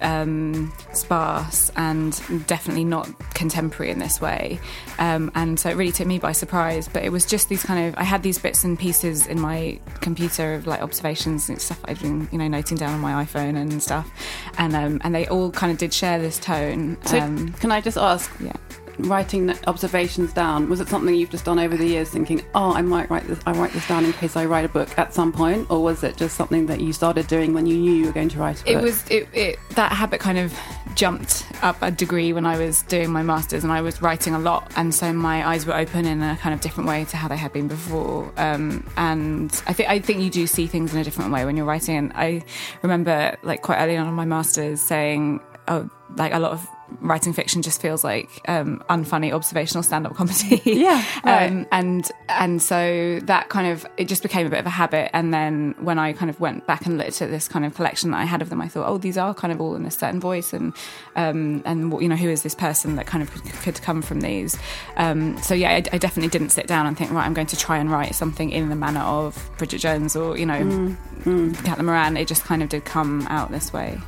um, 0.00 0.72
sparse 0.92 1.70
and 1.76 2.12
definitely 2.46 2.84
not 2.84 3.08
contemporary 3.34 3.90
in 3.90 3.98
this 3.98 4.20
way. 4.20 4.60
Um, 4.98 5.30
and 5.34 5.58
so 5.58 5.70
it 5.70 5.76
really 5.76 5.92
took 5.92 6.06
me 6.06 6.18
by 6.18 6.32
surprise. 6.32 6.88
But 6.88 7.04
it 7.04 7.10
was 7.10 7.26
just 7.26 7.48
these 7.48 7.62
kind 7.62 7.88
of 7.88 7.98
I 7.98 8.04
had 8.04 8.22
these 8.22 8.38
bits 8.38 8.64
and 8.64 8.78
pieces 8.78 9.26
in 9.26 9.40
my 9.40 9.78
computer 10.00 10.54
of 10.54 10.66
like 10.66 10.82
observations 10.82 11.48
and 11.48 11.60
stuff 11.60 11.80
I'd 11.84 12.00
been 12.00 12.28
you 12.32 12.38
know 12.38 12.48
noting 12.48 12.76
down 12.76 12.94
on 12.94 13.00
my 13.00 13.24
iPhone 13.24 13.56
and 13.56 13.82
stuff, 13.82 14.10
and 14.58 14.74
um, 14.74 15.00
and 15.04 15.14
they 15.14 15.26
all 15.28 15.50
kind 15.50 15.72
of 15.72 15.78
did 15.78 15.92
share 15.92 16.18
this 16.18 16.38
tone. 16.38 16.96
So, 17.04 17.18
um, 17.18 17.52
can 17.54 17.72
I 17.72 17.80
just 17.80 17.96
ask, 17.96 18.30
yeah. 18.40 18.52
Writing 18.98 19.54
observations 19.66 20.32
down, 20.32 20.68
was 20.68 20.80
it 20.80 20.88
something 20.88 21.14
you've 21.14 21.30
just 21.30 21.44
done 21.44 21.58
over 21.58 21.76
the 21.76 21.86
years 21.86 22.10
thinking, 22.10 22.44
oh, 22.54 22.72
I 22.72 22.82
might 22.82 23.08
write 23.10 23.26
this, 23.26 23.38
I 23.46 23.52
write 23.52 23.72
this 23.72 23.86
down 23.86 24.04
in 24.04 24.12
case 24.12 24.36
I 24.36 24.44
write 24.44 24.64
a 24.64 24.68
book 24.68 24.96
at 24.98 25.14
some 25.14 25.32
point? 25.32 25.70
Or 25.70 25.82
was 25.82 26.02
it 26.02 26.16
just 26.16 26.36
something 26.36 26.66
that 26.66 26.80
you 26.80 26.92
started 26.92 27.26
doing 27.26 27.54
when 27.54 27.66
you 27.66 27.76
knew 27.76 27.92
you 27.92 28.06
were 28.06 28.12
going 28.12 28.28
to 28.30 28.38
write 28.38 28.60
a 28.62 28.64
book? 28.64 28.74
It 28.74 28.82
was 28.82 29.08
it, 29.08 29.28
it 29.32 29.58
that 29.70 29.92
habit 29.92 30.20
kind 30.20 30.38
of 30.38 30.52
jumped 30.94 31.46
up 31.62 31.76
a 31.80 31.90
degree 31.90 32.32
when 32.32 32.44
I 32.44 32.58
was 32.58 32.82
doing 32.82 33.10
my 33.10 33.22
masters 33.22 33.62
and 33.62 33.72
I 33.72 33.82
was 33.82 34.02
writing 34.02 34.34
a 34.34 34.38
lot 34.38 34.72
and 34.76 34.92
so 34.92 35.12
my 35.12 35.46
eyes 35.46 35.64
were 35.64 35.76
open 35.76 36.04
in 36.04 36.22
a 36.22 36.36
kind 36.38 36.52
of 36.52 36.60
different 36.60 36.88
way 36.88 37.04
to 37.04 37.16
how 37.16 37.28
they 37.28 37.36
had 37.36 37.52
been 37.52 37.68
before 37.68 38.32
um, 38.36 38.84
and 38.96 39.50
I 39.66 39.72
think 39.72 39.88
I 39.88 40.00
think 40.00 40.20
you 40.20 40.30
do 40.30 40.46
see 40.48 40.66
things 40.66 40.92
in 40.92 40.98
a 40.98 41.04
different 41.04 41.32
way 41.32 41.44
when 41.44 41.56
you're 41.56 41.66
writing 41.66 41.96
and 41.96 42.12
I 42.14 42.42
remember 42.82 43.36
like 43.44 43.62
quite 43.62 43.78
early 43.78 43.96
on 43.96 44.08
in 44.08 44.14
my 44.14 44.24
masters 44.24 44.80
saying 44.80 45.40
oh 45.68 45.88
like 46.16 46.34
a 46.34 46.38
lot 46.40 46.52
of 46.52 46.66
writing 47.00 47.32
fiction 47.32 47.62
just 47.62 47.80
feels 47.80 48.02
like 48.02 48.28
um, 48.48 48.82
unfunny 48.90 49.32
observational 49.32 49.82
stand-up 49.82 50.14
comedy. 50.14 50.62
Yeah, 50.78 51.04
right. 51.24 51.50
um, 51.50 51.66
and 51.72 52.08
and 52.28 52.62
so 52.62 53.18
that 53.24 53.48
kind 53.48 53.68
of 53.72 53.86
it 53.96 54.06
just 54.06 54.22
became 54.22 54.46
a 54.46 54.50
bit 54.50 54.58
of 54.60 54.66
a 54.66 54.70
habit. 54.70 55.10
And 55.14 55.32
then 55.34 55.74
when 55.80 55.98
I 55.98 56.12
kind 56.12 56.30
of 56.30 56.38
went 56.40 56.66
back 56.66 56.86
and 56.86 56.98
looked 56.98 57.20
at 57.22 57.30
this 57.30 57.48
kind 57.48 57.64
of 57.64 57.74
collection 57.74 58.10
that 58.12 58.18
I 58.18 58.24
had 58.24 58.42
of 58.42 58.50
them, 58.50 58.60
I 58.60 58.68
thought, 58.68 58.88
oh, 58.88 58.98
these 58.98 59.18
are 59.18 59.34
kind 59.34 59.52
of 59.52 59.60
all 59.60 59.74
in 59.74 59.84
a 59.86 59.90
certain 59.90 60.20
voice, 60.20 60.52
and 60.52 60.72
um, 61.16 61.62
and 61.64 61.92
you 62.00 62.08
know, 62.08 62.16
who 62.16 62.28
is 62.28 62.42
this 62.42 62.54
person 62.54 62.96
that 62.96 63.06
kind 63.06 63.22
of 63.22 63.30
could, 63.32 63.44
could 63.62 63.82
come 63.82 64.02
from 64.02 64.20
these? 64.20 64.56
Um, 64.96 65.36
so 65.42 65.54
yeah, 65.54 65.70
I, 65.70 65.76
I 65.92 65.98
definitely 65.98 66.28
didn't 66.30 66.50
sit 66.50 66.66
down 66.66 66.86
and 66.86 66.96
think, 66.96 67.10
right, 67.10 67.24
I'm 67.26 67.34
going 67.34 67.46
to 67.48 67.56
try 67.56 67.78
and 67.78 67.90
write 67.90 68.14
something 68.14 68.50
in 68.50 68.68
the 68.68 68.76
manner 68.76 69.00
of 69.00 69.50
Bridget 69.58 69.78
Jones 69.78 70.14
or 70.16 70.36
you 70.38 70.46
know, 70.46 70.96
Mm, 71.24 71.52
Caitlin 71.56 71.84
Moran. 71.84 72.16
It 72.16 72.28
just 72.28 72.44
kind 72.44 72.62
of 72.62 72.68
did 72.68 72.84
come 72.84 73.26
out 73.28 73.50
this 73.50 73.72
way. 73.72 73.98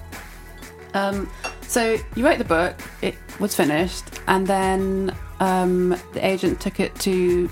Um, 0.94 1.28
so 1.70 1.96
you 2.16 2.26
wrote 2.26 2.38
the 2.38 2.44
book, 2.44 2.76
it 3.00 3.14
was 3.38 3.54
finished, 3.54 4.04
and 4.26 4.44
then 4.44 5.16
um, 5.38 5.90
the 6.14 6.26
agent 6.26 6.60
took 6.60 6.80
it 6.80 6.92
to 6.96 7.48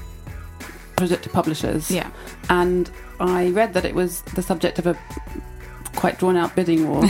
to 0.96 1.30
publishers. 1.30 1.88
Yeah. 1.88 2.10
And 2.50 2.90
I 3.20 3.50
read 3.50 3.72
that 3.75 3.84
it 3.84 3.94
was 3.94 4.22
the 4.34 4.42
subject 4.42 4.80
of 4.80 4.88
a 4.88 4.98
quite 5.94 6.18
drawn 6.18 6.37
out 6.37 6.56
bidding 6.56 6.88
war. 6.88 7.04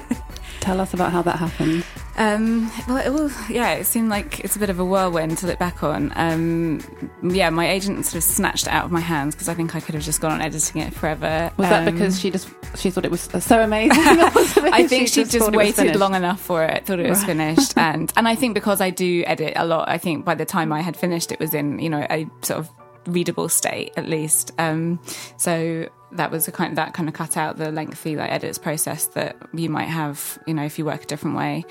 Tell 0.60 0.80
us 0.80 0.94
about 0.94 1.10
how 1.10 1.22
that 1.22 1.40
happened. 1.40 1.84
Um, 2.16 2.70
well, 2.88 2.98
it 2.98 3.10
will, 3.12 3.30
yeah, 3.50 3.72
it 3.72 3.84
seemed 3.86 4.08
like 4.08 4.40
it's 4.40 4.54
a 4.56 4.58
bit 4.58 4.70
of 4.70 4.78
a 4.78 4.84
whirlwind 4.84 5.38
to 5.38 5.46
look 5.46 5.58
back 5.58 5.82
on. 5.82 6.12
Um, 6.14 6.80
yeah, 7.22 7.50
my 7.50 7.68
agent 7.68 8.04
sort 8.06 8.16
of 8.16 8.22
snatched 8.22 8.66
it 8.66 8.72
out 8.72 8.84
of 8.84 8.92
my 8.92 9.00
hands 9.00 9.34
because 9.34 9.48
I 9.48 9.54
think 9.54 9.74
I 9.74 9.80
could 9.80 9.94
have 9.94 10.04
just 10.04 10.20
gone 10.20 10.32
on 10.32 10.40
editing 10.40 10.80
it 10.82 10.94
forever. 10.94 11.50
Was 11.56 11.68
that 11.68 11.88
Um, 11.88 11.94
because 11.94 12.20
she 12.20 12.30
just 12.30 12.48
she 12.76 12.90
thought 12.90 13.04
it 13.04 13.10
was 13.10 13.22
so 13.22 13.60
amazing? 13.62 13.98
Or 14.20 14.30
was 14.30 14.56
it 14.56 14.64
I 14.72 14.86
think 14.86 15.08
she 15.08 15.24
just, 15.24 15.36
thought 15.38 15.54
it 15.54 15.56
was 15.56 15.76
waited 15.78 15.96
long 15.96 16.14
enough 16.14 16.40
for 16.40 16.62
it, 16.64 16.86
thought 16.86 17.00
it 17.00 17.08
was 17.08 17.18
Right. 17.20 17.26
finished, 17.26 17.74
and 17.76 18.12
and 18.16 18.28
I 18.28 18.34
think 18.36 18.54
because 18.54 18.80
I 18.80 18.90
do 18.90 19.24
edit 19.26 19.54
a 19.56 19.66
lot, 19.66 19.88
I 19.88 19.98
think 19.98 20.24
by 20.24 20.34
the 20.34 20.44
time 20.44 20.72
I 20.72 20.80
had 20.82 20.96
finished, 20.96 21.32
it 21.32 21.40
was 21.40 21.52
in 21.54 21.78
you 21.80 21.88
know 21.90 22.06
a 22.10 22.26
sort 22.42 22.60
of 22.60 22.70
readable 23.06 23.48
state 23.48 23.92
at 23.96 24.08
least. 24.08 24.52
Um, 24.58 24.98
so 25.36 25.88
that 26.14 26.30
was 26.30 26.46
a 26.48 26.52
kind 26.52 26.76
that 26.78 26.94
kind 26.94 27.08
of 27.08 27.14
cut 27.14 27.36
out 27.36 27.56
the 27.58 27.70
lengthy 27.72 28.16
like 28.16 28.30
edits 28.30 28.58
process 28.58 29.06
that 29.08 29.36
you 29.52 29.68
might 29.68 29.88
have, 29.88 30.38
you 30.46 30.54
know, 30.54 30.64
if 30.64 30.78
you 30.78 30.84
work 30.84 31.02
a 31.02 31.06
different 31.06 31.36
way. 31.36 31.64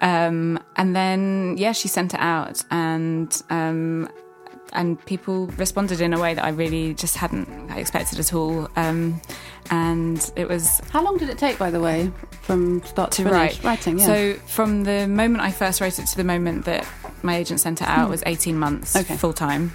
Um, 0.00 0.58
and 0.76 0.94
then 0.96 1.56
yeah, 1.58 1.72
she 1.72 1.88
sent 1.88 2.14
it 2.14 2.20
out, 2.20 2.62
and 2.70 3.30
um, 3.50 4.08
and 4.72 5.04
people 5.04 5.46
responded 5.58 6.00
in 6.00 6.14
a 6.14 6.20
way 6.20 6.32
that 6.34 6.44
I 6.44 6.50
really 6.50 6.94
just 6.94 7.16
hadn't 7.16 7.48
expected 7.70 8.18
at 8.20 8.32
all. 8.32 8.68
Um, 8.76 9.20
and 9.72 10.30
it 10.36 10.48
was 10.48 10.80
How 10.90 11.02
long 11.02 11.16
did 11.18 11.28
it 11.28 11.38
take, 11.38 11.58
by 11.58 11.70
the 11.70 11.80
way, 11.80 12.10
from 12.42 12.82
start 12.84 13.10
to, 13.12 13.22
to 13.24 13.28
finish? 13.30 13.56
write. 13.56 13.64
Writing, 13.64 13.98
yeah. 13.98 14.06
So 14.06 14.34
from 14.46 14.84
the 14.84 15.06
moment 15.06 15.42
I 15.42 15.50
first 15.50 15.80
wrote 15.80 15.98
it 15.98 16.06
to 16.06 16.16
the 16.16 16.24
moment 16.24 16.64
that 16.64 16.86
my 17.22 17.36
agent 17.36 17.60
sent 17.60 17.80
it 17.82 17.88
out 17.88 18.08
was 18.10 18.22
18 18.26 18.58
months 18.58 18.92
Hmm. 18.94 19.00
Okay. 19.00 19.16
full 19.16 19.32
time. 19.32 19.72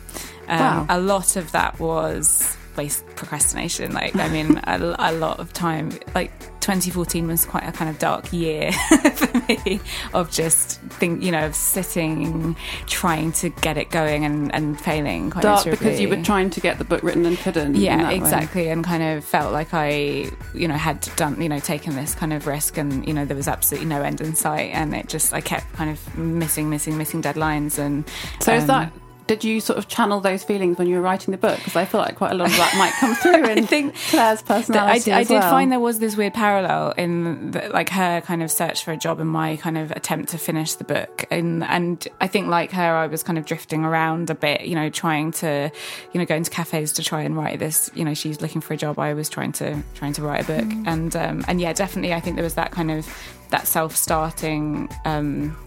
Um, 0.48 0.60
Wow. 0.60 0.86
A 0.90 1.00
lot 1.00 1.36
of 1.36 1.52
that 1.54 1.80
was 1.80 2.56
waste 2.78 3.06
procrastination. 3.16 3.94
Like, 3.94 4.16
I 4.16 4.30
mean, 4.30 4.60
a, 4.66 4.96
a 5.00 5.14
lot 5.14 5.40
of 5.40 5.54
time. 5.54 5.92
Like 6.14 6.32
2014 6.66 7.28
was 7.28 7.46
quite 7.46 7.64
a 7.64 7.72
kind 7.72 7.92
of 7.92 8.00
dark 8.00 8.34
year 8.34 8.72
for 9.14 9.40
me 9.48 9.80
of 10.16 10.32
just 10.32 10.82
think, 10.82 11.22
you 11.22 11.32
know, 11.32 11.46
of 11.46 11.54
sitting, 11.56 12.56
trying 12.88 13.32
to 13.34 13.50
get 13.50 13.78
it 13.78 13.92
going 13.92 14.26
and, 14.26 14.54
and 14.56 14.82
failing 14.82 15.30
quite 15.30 15.44
Dark 15.44 15.66
because 15.66 16.00
you 16.00 16.10
were 16.10 16.24
trying 16.24 16.50
to 16.50 16.60
get 16.60 16.80
the 16.80 16.84
book 16.84 17.04
written 17.04 17.24
and 17.26 17.38
couldn't. 17.38 17.76
Yeah, 17.76 17.98
that 17.98 18.08
way. 18.08 18.16
exactly. 18.16 18.70
And 18.70 18.84
kind 18.84 19.04
of 19.04 19.24
felt 19.24 19.54
like 19.54 19.74
I, 19.74 20.32
you 20.56 20.68
know, 20.68 20.74
had 20.74 21.08
done, 21.16 21.40
you 21.40 21.50
know, 21.50 21.60
taken 21.60 21.96
this 21.96 22.16
kind 22.16 22.34
of 22.34 22.48
risk 22.48 22.78
and, 22.78 23.08
you 23.08 23.14
know, 23.14 23.26
there 23.26 23.38
was 23.38 23.48
absolutely 23.48 23.88
no 23.88 24.02
end 24.02 24.20
in 24.22 24.36
sight. 24.36 24.72
And 24.74 24.96
it 24.96 25.08
just, 25.08 25.34
I 25.34 25.42
kept 25.42 25.72
kind 25.74 25.92
of 25.92 26.18
missing, 26.18 26.70
missing, 26.72 26.98
missing 26.98 27.22
deadlines. 27.22 27.78
And 27.78 28.10
So 28.40 28.54
is 28.54 28.64
um, 28.64 28.68
that? 28.68 28.94
Did 29.28 29.44
you 29.44 29.60
sort 29.60 29.80
of 29.80 29.88
channel 29.88 30.20
those 30.22 30.44
feelings 30.44 30.78
when 30.78 30.88
you 30.88 30.96
were 30.96 31.02
writing 31.02 31.32
the 31.32 31.38
book? 31.38 31.58
Because 31.58 31.76
I 31.76 31.86
feel 31.86 32.00
like 32.00 32.16
quite 32.16 32.32
a 32.32 32.36
lot 32.36 32.50
of 32.52 32.58
that 32.58 32.76
might 32.78 32.94
come 32.94 33.16
through 33.44 33.50
in 33.50 33.66
think 33.66 33.96
Claire's 33.96 34.42
But 34.44 34.54
I, 34.54 34.58
personality. 34.60 35.12
I 35.12 35.24
did 35.24 35.40
well. 35.40 35.50
find 35.50 35.72
there 35.72 35.80
was 35.80 35.98
this 36.00 36.16
weird 36.16 36.34
parallel 36.36 36.92
in 36.92 37.52
the, 37.52 37.70
like 37.70 37.90
her 37.90 38.22
kind 38.22 38.44
of 38.44 38.52
search 38.52 38.84
for 38.84 38.92
a 38.92 38.98
job 38.98 39.20
and 39.20 39.30
my 39.30 39.56
kind 39.56 39.78
of 39.78 39.90
attempt 39.92 40.30
to 40.30 40.38
finish 40.38 40.76
the 40.76 40.84
book. 40.84 41.26
And 41.32 41.64
and 41.64 42.08
I 42.22 42.28
think 42.28 42.48
like 42.48 42.72
her, 42.72 42.96
I 42.96 43.08
was 43.08 43.24
kind 43.24 43.38
of 43.40 43.46
drifting 43.46 43.84
around 43.84 44.30
a 44.30 44.36
bit, 44.36 44.62
you 44.62 44.76
know, 44.76 44.90
trying 44.90 45.32
to, 45.34 45.72
you 46.14 46.20
know, 46.20 46.26
go 46.26 46.36
into 46.36 46.52
cafes 46.52 46.92
to 46.94 47.04
try 47.04 47.22
and 47.24 47.36
write 47.36 47.58
this. 47.58 47.90
You 47.96 48.06
know, 48.06 48.14
she's 48.14 48.42
looking 48.42 48.62
for 48.62 48.76
a 48.76 48.78
job. 48.78 49.00
I 49.00 49.14
was 49.16 49.28
trying 49.28 49.54
to 49.54 49.82
trying 49.96 50.14
to 50.14 50.22
write 50.22 50.44
a 50.44 50.62
book. 50.62 50.72
And 50.86 51.16
um, 51.16 51.44
and 51.48 51.60
yeah, 51.60 51.74
definitely, 51.74 52.14
I 52.14 52.20
think 52.20 52.36
there 52.36 52.44
was 52.44 52.54
that 52.56 52.72
kind 52.72 52.92
of 52.92 53.08
that 53.50 53.66
self 53.66 53.96
starting. 53.96 54.88
Um, 55.04 55.58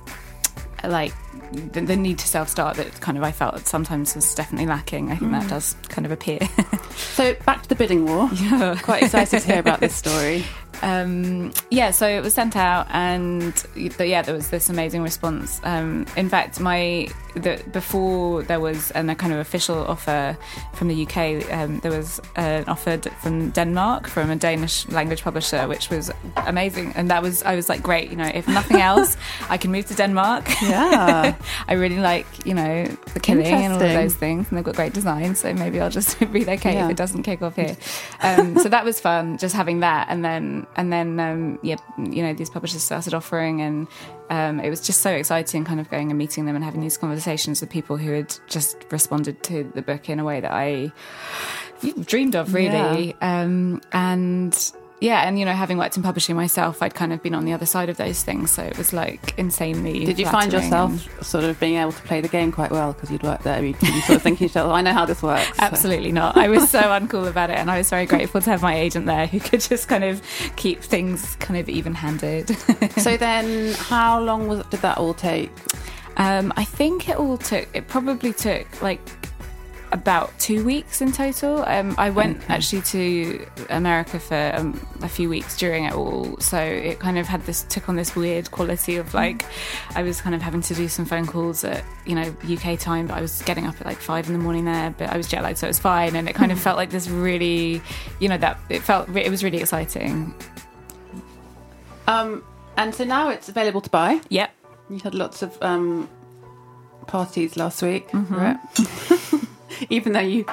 like 0.85 1.13
the, 1.73 1.81
the 1.81 1.97
need 1.97 2.19
to 2.19 2.29
self-start 2.29 2.77
that 2.77 3.01
kind 3.01 3.17
of 3.17 3.25
I 3.25 3.33
felt 3.33 3.67
sometimes 3.67 4.15
was 4.15 4.35
definitely 4.35 4.67
lacking. 4.67 5.11
I 5.11 5.17
think 5.17 5.33
that 5.33 5.49
does 5.49 5.75
kind 5.89 6.07
of 6.07 6.13
appear. 6.13 6.41
So 6.99 7.35
back 7.47 7.63
to 7.63 7.69
the 7.69 7.75
bidding 7.75 8.07
war. 8.07 8.29
yeah. 8.35 8.77
Quite 8.83 9.05
excited 9.05 9.41
to 9.41 9.47
hear 9.47 9.61
about 9.61 9.81
this 9.81 9.95
story. 9.95 10.45
um, 10.83 11.53
yeah, 11.71 11.91
so 11.91 12.07
it 12.09 12.23
was 12.23 12.35
sent 12.35 12.57
out, 12.57 12.87
and 12.91 13.65
yeah, 13.77 14.23
there 14.23 14.35
was 14.35 14.51
this 14.51 14.69
amazing 14.69 15.03
response. 15.03 15.61
Um, 15.65 16.07
in 16.17 16.29
fact, 16.29 16.61
my 16.61 17.09
the, 17.39 17.63
before 17.73 18.43
there 18.43 18.61
was 18.61 18.91
an, 18.93 19.11
a 19.11 19.15
kind 19.15 19.33
of 19.33 19.39
official 19.39 19.79
offer 19.87 20.37
from 20.75 20.89
the 20.89 21.07
UK, 21.07 21.51
um, 21.53 21.81
there 21.81 21.93
was 21.93 22.21
an 22.37 22.65
offer 22.67 22.99
from 23.23 23.51
Denmark 23.51 24.07
from 24.09 24.31
a 24.31 24.37
Danish 24.37 24.89
language 24.89 25.23
publisher, 25.23 25.67
which 25.69 25.91
was 25.91 26.11
amazing, 26.47 26.93
and 26.97 27.11
that 27.11 27.23
was 27.23 27.43
I 27.43 27.55
was 27.57 27.69
like, 27.69 27.83
great, 27.83 28.11
you 28.11 28.17
know, 28.17 28.31
if 28.35 28.47
nothing 28.49 28.81
else, 28.81 29.17
I 29.49 29.57
can 29.57 29.73
move 29.73 29.87
to 29.87 29.95
Denmark. 29.95 30.49
Yeah. 30.63 31.35
I 31.69 31.73
really 31.75 31.99
like, 31.99 32.27
you 32.47 32.55
know, 32.55 32.85
the 33.15 33.21
killing 33.21 33.47
and 33.47 33.73
all 33.73 33.83
of 33.83 33.89
those 33.93 34.15
things, 34.15 34.49
and 34.49 34.59
they've 34.59 34.65
got 34.65 34.77
great 34.77 34.93
design. 34.93 35.35
So 35.35 35.53
maybe 35.55 35.81
I'll 35.81 35.91
just 35.91 36.21
relocate 36.33 36.75
Yeah. 36.75 36.85
if 36.87 36.91
it 36.91 36.97
doesn't 36.97 37.23
kick 37.23 37.43
off 37.43 37.57
here. 37.57 37.77
Um, 38.23 38.59
so 38.59 38.69
that 38.69 38.85
was 38.85 39.01
fun, 39.01 39.39
just 39.39 39.55
having 39.55 39.81
that, 39.81 40.07
and 40.11 40.25
then 40.25 40.67
and 40.77 40.93
then 40.93 41.19
um, 41.21 41.59
yeah, 41.63 41.77
you 41.99 42.23
know, 42.23 42.35
these 42.35 42.51
publishers 42.51 42.83
started 42.83 43.15
offering, 43.15 43.61
and 43.61 43.87
um, 44.31 44.61
it 44.61 44.71
was 44.71 44.81
just 44.81 45.01
so 45.01 45.11
exciting, 45.11 45.65
kind 45.65 45.81
of 45.81 45.91
going 45.91 46.11
and 46.11 46.19
meeting 46.19 46.47
them 46.47 46.55
and 46.55 46.65
having 46.65 46.81
these 46.81 46.97
conversations 46.97 47.61
with 47.61 47.71
people 47.71 47.97
who 47.97 48.13
had 48.13 48.35
just 48.47 48.77
responded 48.91 49.43
to 49.45 49.71
the 49.75 49.83
book 49.83 50.09
in 50.09 50.21
a 50.21 50.25
way 50.25 50.41
that 50.41 50.53
I 50.53 50.93
dreamed 52.05 52.37
of, 52.37 52.55
really, 52.55 53.15
um, 53.21 53.81
and. 53.93 54.73
Yeah, 55.01 55.27
and 55.29 55.39
you 55.39 55.45
know, 55.45 55.53
having 55.53 55.79
worked 55.79 55.97
in 55.97 56.03
publishing 56.03 56.35
myself, 56.35 56.83
I'd 56.83 56.95
kind 56.95 57.13
of 57.13 57.23
been 57.23 57.35
on 57.35 57.45
the 57.45 57.53
other 57.53 57.67
side 57.67 57.89
of 57.89 57.97
those 57.99 58.25
things, 58.25 58.51
so 58.51 58.65
it 58.65 58.77
was 58.77 58.93
like 58.93 59.33
insanely. 59.39 60.05
Did 60.05 60.19
you 60.19 60.25
find 60.27 60.51
flattering 60.51 60.73
and- 60.73 60.93
yourself 61.01 61.25
sort 61.27 61.45
of 61.45 61.61
being 61.61 61.77
able 61.77 61.93
to 61.93 62.03
play 62.03 62.21
the 62.21 62.27
game 62.29 62.51
quite 62.51 62.73
well 62.73 62.93
because 62.95 63.11
you'd 63.11 63.23
worked 63.23 63.45
there? 63.45 63.65
You, 63.65 63.75
you 63.81 64.01
sort 64.03 64.17
of 64.17 64.23
thinking 64.23 64.39
to 64.39 64.45
yourself, 64.45 64.73
I 64.73 64.81
know 64.83 64.93
how 64.93 65.05
this 65.07 65.23
works? 65.23 65.53
Absolutely 65.61 66.11
not. 66.11 66.37
I 66.37 66.49
was 66.49 66.69
so 66.69 66.81
uncool 66.81 67.29
about 67.29 67.51
it, 67.51 67.59
and 67.59 67.71
I 67.71 67.79
was 67.79 67.89
very 67.91 68.07
grateful 68.07 68.41
to 68.41 68.51
have 68.51 68.61
my 68.61 68.75
agent 68.77 69.07
there 69.07 69.27
who 69.29 69.39
could 69.39 69.61
just 69.61 69.87
kind 69.87 70.03
of 70.03 70.21
keep 70.57 70.81
things 70.83 71.37
kind 71.37 71.61
of 71.61 71.69
even-handed. 71.69 72.57
So 72.99 73.17
then, 73.17 73.75
how 73.75 74.21
long 74.21 74.49
was 74.49 74.65
did 74.67 74.81
that 74.81 74.99
all 74.99 75.15
take? 75.15 75.51
um, 76.17 76.53
I 76.57 76.65
think 76.65 77.09
it 77.09 77.17
all 77.17 77.39
took. 77.39 77.69
It 77.73 77.87
probably 77.87 78.33
took 78.33 78.83
like 78.83 79.01
about 79.93 80.37
two 80.39 80.65
weeks 80.65 81.01
in 81.01 81.13
total. 81.13 81.65
Um, 81.67 81.95
I 81.99 82.11
went 82.11 82.39
Okay. 82.45 82.55
actually 82.55 82.83
to 82.83 83.47
America 83.71 84.19
for 84.21 84.53
um, 84.55 84.87
a 85.03 85.09
few 85.09 85.29
weeks 85.29 85.57
during 85.57 85.85
it 85.85 85.95
all, 85.95 86.37
so 86.39 86.59
it 86.59 86.99
kind 86.99 87.19
of 87.19 87.27
had 87.27 87.45
this 87.47 87.63
took 87.65 87.89
on 87.89 87.97
this 87.97 88.15
weird 88.15 88.51
quality 88.51 88.97
of 88.97 89.15
like 89.15 89.45
I 89.95 90.03
was 90.03 90.21
kind 90.21 90.35
of 90.35 90.43
having 90.43 90.61
to 90.63 90.75
do 90.75 90.89
some 90.89 91.05
phone 91.05 91.27
calls 91.27 91.65
at 91.65 91.83
you 92.07 92.15
know 92.15 92.35
UK 92.51 92.79
time, 92.79 93.07
but 93.07 93.17
I 93.17 93.21
was 93.21 93.43
getting 93.43 93.67
up 93.67 93.81
at 93.81 93.87
like 93.87 93.99
five 93.99 94.27
in 94.27 94.33
the 94.33 94.39
morning 94.39 94.65
there, 94.65 94.95
but 94.99 95.11
I 95.11 95.17
was 95.17 95.27
jet 95.29 95.43
lagged, 95.43 95.59
so 95.59 95.67
it 95.67 95.71
was 95.71 95.79
fine, 95.79 96.17
and 96.17 96.29
it 96.29 96.35
kind 96.35 96.53
of 96.53 96.59
felt 96.61 96.77
like 96.77 96.91
this 96.91 97.09
really, 97.09 97.81
you 98.21 98.29
know, 98.29 98.39
that 98.39 98.59
it 98.69 98.83
felt 98.83 99.09
it 99.17 99.31
was 99.31 99.43
really 99.43 99.59
exciting. 99.59 100.35
Um, 102.07 102.43
and 102.77 102.95
so 102.95 103.05
now 103.05 103.29
it's 103.31 103.49
available 103.49 103.81
to 103.83 103.91
buy. 103.91 104.21
Yep. 104.29 104.51
You 104.91 104.99
had 105.01 105.15
lots 105.15 105.43
of 105.43 105.57
um, 105.63 106.09
parties 107.07 107.57
last 107.57 107.83
week, 107.83 108.09
Mm-hmm. 108.09 108.35
right? 108.35 108.57
Even 109.91 110.13
though 110.13 110.21
you 110.21 110.45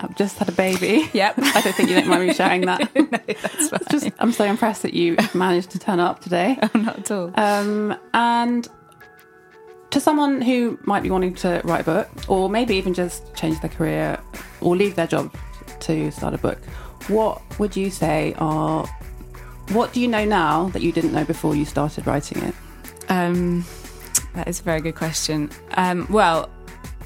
have 0.00 0.16
just 0.16 0.38
had 0.38 0.48
a 0.48 0.52
baby. 0.52 1.08
Yep. 1.12 1.34
I 1.38 1.60
don't 1.60 1.74
think 1.74 1.88
you 1.88 1.96
don't 1.96 2.08
mind 2.08 2.26
me 2.26 2.34
sharing 2.34 2.62
that. 2.62 2.90
That's 2.94 3.68
fine. 3.68 3.80
Just, 3.90 4.10
I'm 4.18 4.32
so 4.32 4.44
impressed 4.44 4.82
that 4.82 4.94
you 4.94 5.16
managed 5.34 5.70
to 5.70 5.78
turn 5.78 6.00
up 6.00 6.20
today. 6.20 6.58
not 6.74 6.98
at 6.98 7.10
all. 7.10 7.30
Um, 7.34 7.96
and 8.12 8.68
to 9.90 10.00
someone 10.00 10.40
who 10.40 10.78
might 10.84 11.02
be 11.02 11.10
wanting 11.10 11.34
to 11.36 11.60
write 11.64 11.82
a 11.82 11.84
book, 11.84 12.08
or 12.28 12.48
maybe 12.48 12.74
even 12.74 12.94
just 12.94 13.34
change 13.34 13.60
their 13.60 13.70
career 13.70 14.18
or 14.60 14.74
leave 14.74 14.96
their 14.96 15.06
job 15.06 15.34
to 15.80 16.10
start 16.10 16.34
a 16.34 16.38
book, 16.38 16.58
what 17.08 17.40
would 17.58 17.76
you 17.76 17.90
say 17.90 18.34
are 18.38 18.86
what 19.68 19.92
do 19.92 20.00
you 20.00 20.08
know 20.08 20.24
now 20.24 20.68
that 20.70 20.82
you 20.82 20.92
didn't 20.92 21.12
know 21.12 21.24
before 21.24 21.54
you 21.54 21.64
started 21.64 22.06
writing 22.06 22.42
it? 22.42 22.54
Um, 23.08 23.64
that 24.34 24.48
is 24.48 24.60
a 24.60 24.62
very 24.62 24.80
good 24.80 24.94
question. 24.94 25.50
Um, 25.72 26.06
well, 26.10 26.50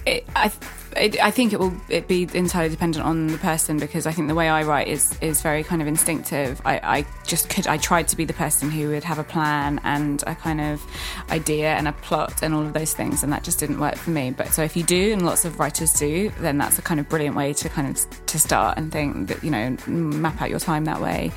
it, 0.07 0.27
I, 0.35 0.51
it, 0.97 1.23
I 1.23 1.31
think 1.31 1.53
it 1.53 1.61
will 1.61 1.75
it 1.89 2.09
be 2.09 2.29
entirely 2.35 2.71
dependent 2.71 3.05
on 3.05 3.29
the 3.29 3.39
person 3.39 3.79
because 3.79 4.07
I 4.07 4.13
think 4.13 4.29
the 4.29 4.35
way 4.35 4.49
I 4.49 4.63
write 4.63 4.89
is 4.89 5.17
is 5.21 5.43
very 5.43 5.63
kind 5.63 5.81
of 5.83 5.89
instinctive. 5.89 6.61
I, 6.65 6.81
I 6.83 7.07
just 7.25 7.49
could 7.49 7.67
I 7.67 7.77
tried 7.77 8.09
to 8.09 8.17
be 8.17 8.25
the 8.25 8.33
person 8.33 8.71
who 8.71 8.89
would 8.89 9.05
have 9.05 9.19
a 9.19 9.25
plan 9.25 9.81
and 9.85 10.23
a 10.27 10.35
kind 10.35 10.61
of 10.61 10.83
idea 11.31 11.69
and 11.75 11.89
a 11.89 11.93
plot 11.93 12.43
and 12.43 12.55
all 12.55 12.63
of 12.63 12.73
those 12.73 12.95
things, 12.95 13.23
and 13.23 13.33
that 13.33 13.45
just 13.45 13.59
didn't 13.59 13.79
work 13.79 13.97
for 13.97 14.11
me. 14.11 14.31
But 14.31 14.53
so 14.53 14.63
if 14.63 14.77
you 14.77 14.83
do, 14.83 15.13
and 15.13 15.25
lots 15.25 15.45
of 15.45 15.59
writers 15.59 15.93
do, 15.93 16.31
then 16.41 16.59
that's 16.59 16.79
a 16.79 16.83
kind 16.83 17.01
of 17.01 17.09
brilliant 17.09 17.37
way 17.37 17.53
to 17.53 17.69
kind 17.69 17.89
of 17.89 18.27
to 18.27 18.39
start 18.39 18.79
and 18.79 18.91
think 18.91 19.29
that 19.29 19.43
you 19.45 19.51
know 19.51 19.77
map 19.87 20.41
out 20.43 20.51
your 20.51 20.61
time 20.61 20.85
that 20.85 21.01
way. 21.01 21.33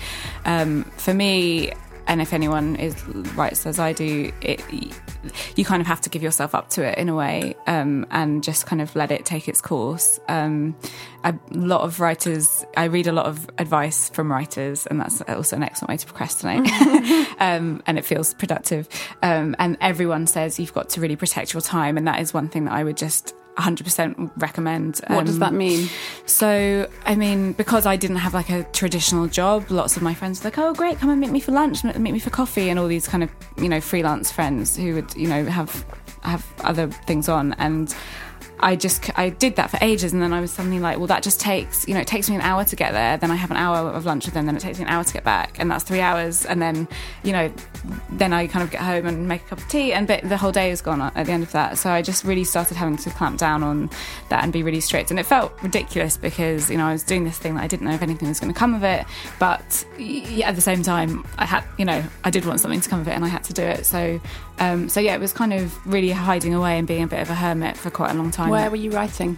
Um, 0.46 0.84
for 0.98 1.14
me, 1.14 1.72
and 2.08 2.22
if 2.22 2.34
anyone 2.34 2.76
is 2.76 3.06
writes 3.36 3.66
as 3.66 3.80
I 3.80 3.94
do, 3.94 4.32
it 4.42 4.64
you 5.56 5.66
kind 5.66 5.82
of 5.82 5.88
have 5.88 6.02
to 6.02 6.10
give 6.10 6.24
yourself 6.24 6.56
up 6.56 6.70
to 6.72 6.84
it 6.84 6.98
in 6.98 7.10
a 7.10 7.16
way, 7.16 7.56
um, 7.68 8.06
and 8.12 8.44
just 8.44 8.66
kind 8.66 8.82
of 8.82 8.96
let 8.96 9.12
it 9.12 9.26
take 9.26 9.48
its 9.48 9.62
course. 9.62 10.20
Um, 10.28 10.76
a 11.24 11.36
lot 11.52 11.82
of 11.82 12.00
writers, 12.00 12.66
I 12.78 12.86
read 12.86 13.08
a 13.08 13.12
lot 13.12 13.26
of 13.26 13.50
advice 13.58 14.10
from 14.10 14.32
writers, 14.32 14.86
and 14.88 15.00
that's 15.00 15.22
also 15.22 15.56
an 15.56 15.64
excellent 15.64 15.90
way 15.90 15.98
to 15.98 16.06
procrastinate, 16.06 16.70
um, 17.40 17.82
and 17.86 17.98
it 17.98 18.06
feels 18.06 18.34
productive. 18.34 18.88
Um, 19.22 19.56
and 19.60 19.78
everyone 19.82 20.28
says 20.28 20.60
you've 20.60 20.74
got 20.74 20.90
to 20.90 21.02
really 21.02 21.16
protect 21.16 21.54
your 21.54 21.62
time, 21.62 21.98
and 21.98 22.08
that 22.08 22.20
is 22.20 22.34
one 22.34 22.48
thing 22.48 22.66
that 22.66 22.74
I 22.74 22.84
would 22.84 22.98
just 22.98 23.36
100% 23.60 24.32
recommend. 24.38 25.02
What 25.08 25.26
does 25.26 25.36
Um, 25.36 25.40
that 25.42 25.54
mean? 25.54 25.90
So, 26.26 26.88
I 27.06 27.16
mean, 27.16 27.54
because 27.54 27.86
I 27.86 27.96
didn't 27.98 28.18
have 28.18 28.34
like 28.34 28.50
a 28.50 28.64
traditional 28.74 29.28
job, 29.28 29.70
lots 29.70 29.98
of 29.98 30.02
my 30.04 30.14
friends 30.14 30.40
were 30.42 30.48
like, 30.50 30.58
"Oh, 30.58 30.74
great, 30.74 31.00
come 31.00 31.10
and 31.10 31.20
meet 31.20 31.32
me 31.32 31.40
for 31.40 31.52
lunch, 31.52 31.84
meet 31.84 32.14
me 32.14 32.20
for 32.20 32.30
coffee," 32.30 32.70
and 32.70 32.80
all 32.80 32.88
these 32.88 33.08
kind 33.08 33.24
of 33.24 33.30
you 33.58 33.70
know 33.70 33.82
freelance 33.82 34.32
friends 34.32 34.76
who 34.78 34.96
would 34.96 35.14
you 35.16 35.28
know 35.28 35.46
have 35.46 35.86
have 36.24 36.46
other 36.64 36.88
things 37.08 37.28
on 37.30 37.54
and. 37.60 37.94
I 38.62 38.76
just 38.76 39.18
I 39.18 39.30
did 39.30 39.56
that 39.56 39.70
for 39.70 39.78
ages, 39.82 40.14
and 40.14 40.22
then 40.22 40.34
I 40.34 40.42
was 40.42 40.52
suddenly 40.52 40.80
like, 40.80 40.98
well, 40.98 41.08
that 41.08 41.24
just 41.24 41.40
takes 41.40 41.88
you 41.88 41.94
know 41.94 42.02
it 42.02 42.08
takes 42.08 42.30
me 42.30 42.36
an 42.36 42.42
hour 42.42 42.64
to 42.66 42.76
get 42.76 42.94
there. 42.94 43.18
Then 43.18 43.32
I 43.32 43.36
have 43.36 43.52
an 43.52 43.58
hour 43.58 43.90
of 43.90 44.06
lunch 44.06 44.26
with 44.26 44.34
them. 44.34 44.46
Then 44.46 44.56
it 44.56 44.60
takes 44.60 44.80
me 44.80 44.86
an 44.86 44.90
hour 44.90 45.04
to 45.04 45.14
get 45.14 45.24
back, 45.24 45.60
and 45.60 45.70
that's 45.72 45.84
three 45.84 46.02
hours. 46.02 46.46
And 46.46 46.62
then 46.62 46.88
you 47.24 47.32
know, 47.32 47.52
then 48.12 48.34
I 48.34 48.48
kind 48.48 48.64
of 48.64 48.72
get 48.72 48.82
home 48.82 49.06
and 49.06 49.28
make 49.28 49.44
a 49.44 49.50
cup 49.50 49.60
of 49.60 49.68
tea, 49.68 49.94
and 49.94 50.08
but 50.08 50.28
the 50.28 50.38
whole 50.38 50.52
day 50.52 50.72
is 50.72 50.82
gone 50.82 51.02
at 51.02 51.26
the 51.26 51.32
end 51.32 51.44
of 51.44 51.52
that. 51.54 51.78
So 51.78 51.90
I 51.90 52.02
just 52.02 52.24
really 52.24 52.44
started 52.44 52.76
having 52.76 52.98
to 52.98 53.10
clamp 53.12 53.40
down 53.40 53.64
on 53.64 53.90
that 54.30 54.44
and 54.44 54.52
be 54.52 54.64
really 54.64 54.82
strict. 54.82 55.10
And 55.12 55.20
it 55.20 55.26
felt 55.26 55.52
ridiculous 55.62 56.18
because 56.18 56.70
you 56.70 56.78
know 56.78 56.86
I 56.86 56.92
was 56.92 57.04
doing 57.04 57.24
this 57.24 57.38
thing 57.38 57.56
that 57.56 57.64
I 57.64 57.68
didn't 57.68 57.86
know 57.86 57.94
if 57.94 58.02
anything 58.02 58.28
was 58.28 58.40
going 58.40 58.54
to 58.54 58.60
come 58.60 58.74
of 58.74 58.84
it, 58.84 59.06
but 59.40 59.86
at 60.44 60.56
the 60.56 60.62
same 60.62 60.84
time 60.84 61.26
I 61.38 61.46
had 61.46 61.64
you 61.78 61.86
know 61.86 62.04
I 62.24 62.30
did 62.30 62.46
want 62.46 62.60
something 62.60 62.82
to 62.82 62.90
come 62.90 63.00
of 63.00 63.08
it, 63.08 63.12
and 63.12 63.24
I 63.24 63.30
had 63.30 63.44
to 63.46 63.54
do 63.54 63.64
it. 63.64 63.86
So 63.86 64.20
um, 64.60 64.90
so 64.90 65.00
yeah, 65.00 65.16
it 65.16 65.20
was 65.20 65.34
kind 65.34 65.54
of 65.54 65.88
really 65.88 66.12
hiding 66.12 66.54
away 66.54 66.78
and 66.78 66.88
being 66.88 67.04
a 67.04 67.08
bit 67.08 67.22
of 67.22 67.30
a 67.30 67.36
hermit 67.36 67.78
for 67.78 67.90
quite 67.90 68.12
a 68.12 68.14
long 68.14 68.32
time. 68.32 68.50
Where 68.50 68.70
were 68.70 68.76
you 68.76 68.92
writing? 68.92 69.38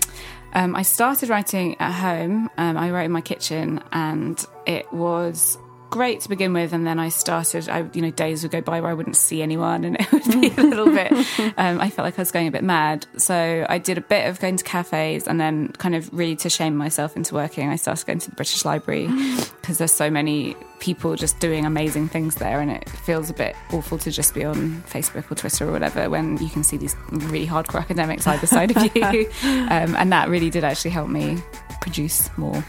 Um, 0.54 0.76
I 0.76 0.82
started 0.82 1.30
writing 1.30 1.80
at 1.80 1.92
home. 1.92 2.50
Um, 2.58 2.78
I 2.78 2.92
wrote 2.92 3.06
in 3.06 3.12
my 3.12 3.22
kitchen, 3.22 3.82
and 3.92 4.44
it 4.66 4.92
was 4.92 5.58
great 5.92 6.22
to 6.22 6.30
begin 6.30 6.54
with. 6.54 6.74
And 6.74 6.88
then 6.88 6.98
I 6.98 7.10
started, 7.10 7.70
I, 7.70 7.88
you 7.94 8.02
know, 8.02 8.10
days 8.10 8.42
would 8.42 8.52
go 8.52 8.62
by 8.62 8.82
where 8.82 8.90
I 8.90 8.94
wouldn't 8.96 9.18
see 9.18 9.44
anyone, 9.44 9.84
and 9.84 9.98
it 10.00 10.12
would 10.12 10.24
be 10.24 10.48
a 10.48 10.64
little 10.64 10.88
bit. 10.88 11.12
Um, 11.58 11.82
I 11.82 11.90
felt 11.90 12.06
like 12.06 12.18
I 12.18 12.22
was 12.22 12.32
going 12.32 12.48
a 12.48 12.52
bit 12.52 12.64
mad. 12.64 13.06
So 13.18 13.66
I 13.68 13.78
did 13.78 13.98
a 13.98 14.02
bit 14.02 14.28
of 14.28 14.40
going 14.40 14.58
to 14.58 14.64
cafes, 14.64 15.28
and 15.28 15.40
then 15.40 15.70
kind 15.74 15.96
of 15.96 16.12
really 16.14 16.36
to 16.38 16.50
shame 16.50 16.76
myself 16.76 17.16
into 17.16 17.36
working, 17.36 17.70
I 17.70 17.76
started 17.76 18.06
going 18.06 18.20
to 18.20 18.30
the 18.30 18.36
British 18.36 18.64
Library 18.64 19.08
because 19.62 19.78
there's 19.78 19.92
so 19.92 20.10
many 20.10 20.56
people 20.80 21.16
just 21.16 21.40
doing 21.40 21.66
amazing 21.66 22.08
things 22.08 22.36
there, 22.36 22.62
and 22.62 22.72
it 22.72 22.90
feels 22.90 23.30
a 23.30 23.34
bit 23.34 23.56
awful 23.74 23.98
to 24.00 24.12
just 24.12 24.34
be 24.34 24.46
on 24.46 24.82
Facebook 24.84 25.30
or 25.30 25.36
Twitter 25.36 25.68
or 25.68 25.72
whatever 25.72 26.10
when 26.10 26.38
you 26.38 26.50
can 26.50 26.64
see 26.64 26.78
these 26.78 26.96
really 27.12 27.46
hardcore 27.46 27.82
academics 27.82 28.26
either 28.26 28.48
side 28.48 28.76
of 28.76 28.96
you. 28.96 29.30
Um, 29.72 29.96
and 29.96 30.12
that 30.12 30.30
really 30.30 30.50
did 30.50 30.64
actually 30.64 30.92
help 30.92 31.10
me 31.10 31.38
produce 31.82 32.30
more. 32.38 32.64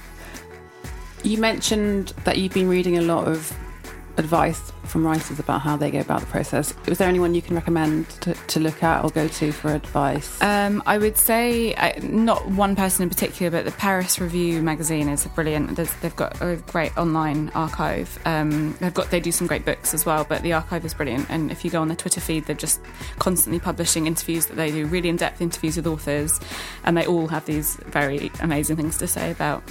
You 1.22 1.38
mentioned 1.38 2.08
that 2.24 2.38
you've 2.38 2.52
been 2.52 2.68
reading 2.68 2.98
a 2.98 3.02
lot 3.02 3.28
of 3.28 3.56
advice 4.18 4.72
from 4.84 5.06
writers 5.06 5.38
about 5.38 5.60
how 5.60 5.76
they 5.76 5.90
go 5.90 6.00
about 6.00 6.20
the 6.20 6.26
process. 6.26 6.74
Was 6.86 6.98
there 6.98 7.08
anyone 7.08 7.34
you 7.34 7.40
can 7.40 7.54
recommend 7.54 8.08
to, 8.22 8.34
to 8.34 8.60
look 8.60 8.82
at 8.82 9.04
or 9.04 9.10
go 9.10 9.28
to 9.28 9.52
for 9.52 9.72
advice? 9.72 10.42
Um, 10.42 10.82
I 10.84 10.98
would 10.98 11.16
say 11.16 11.74
uh, 11.74 11.92
not 12.02 12.46
one 12.48 12.76
person 12.76 13.04
in 13.04 13.08
particular, 13.08 13.50
but 13.50 13.64
the 13.64 13.70
Paris 13.78 14.20
Review 14.20 14.60
magazine 14.62 15.08
is 15.08 15.26
brilliant. 15.28 15.76
There's, 15.76 15.92
they've 15.96 16.14
got 16.14 16.40
a 16.42 16.56
great 16.56 16.96
online 16.98 17.50
archive. 17.54 18.18
Um, 18.26 18.76
they've 18.80 18.92
got 18.92 19.10
they 19.10 19.20
do 19.20 19.32
some 19.32 19.46
great 19.46 19.64
books 19.64 19.94
as 19.94 20.04
well, 20.04 20.24
but 20.28 20.42
the 20.42 20.52
archive 20.52 20.84
is 20.84 20.92
brilliant. 20.92 21.30
And 21.30 21.50
if 21.50 21.64
you 21.64 21.70
go 21.70 21.80
on 21.80 21.88
their 21.88 21.96
Twitter 21.96 22.20
feed, 22.20 22.46
they're 22.46 22.56
just 22.56 22.80
constantly 23.18 23.60
publishing 23.60 24.06
interviews 24.06 24.46
that 24.46 24.56
they 24.56 24.70
do, 24.70 24.86
really 24.86 25.08
in 25.08 25.16
depth 25.16 25.40
interviews 25.40 25.76
with 25.76 25.86
authors, 25.86 26.40
and 26.84 26.96
they 26.96 27.06
all 27.06 27.28
have 27.28 27.46
these 27.46 27.76
very 27.86 28.30
amazing 28.40 28.76
things 28.76 28.98
to 28.98 29.06
say 29.06 29.30
about 29.30 29.62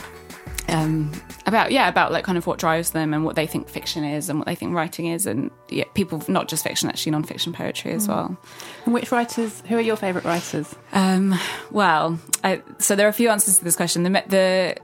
um, 0.67 1.11
about 1.45 1.71
yeah 1.71 1.87
about 1.87 2.11
like 2.11 2.23
kind 2.23 2.37
of 2.37 2.47
what 2.47 2.59
drives 2.59 2.91
them 2.91 3.13
and 3.13 3.25
what 3.25 3.35
they 3.35 3.47
think 3.47 3.67
fiction 3.67 4.03
is 4.03 4.29
and 4.29 4.39
what 4.39 4.45
they 4.45 4.55
think 4.55 4.73
writing 4.73 5.07
is 5.07 5.25
and 5.25 5.51
yeah 5.69 5.85
people 5.93 6.23
not 6.27 6.47
just 6.47 6.63
fiction 6.63 6.89
actually 6.89 7.11
non-fiction 7.11 7.53
poetry 7.53 7.91
as 7.91 8.07
well. 8.07 8.37
And 8.85 8.93
which 8.93 9.11
writers, 9.11 9.61
who 9.67 9.77
are 9.77 9.81
your 9.81 9.95
favourite 9.95 10.25
writers? 10.25 10.73
um, 10.93 11.37
well 11.71 12.19
I, 12.43 12.61
so 12.77 12.95
there 12.95 13.05
are 13.05 13.09
a 13.09 13.13
few 13.13 13.29
answers 13.29 13.57
to 13.59 13.63
this 13.63 13.75
question. 13.75 14.03
The 14.03 14.23
the 14.27 14.77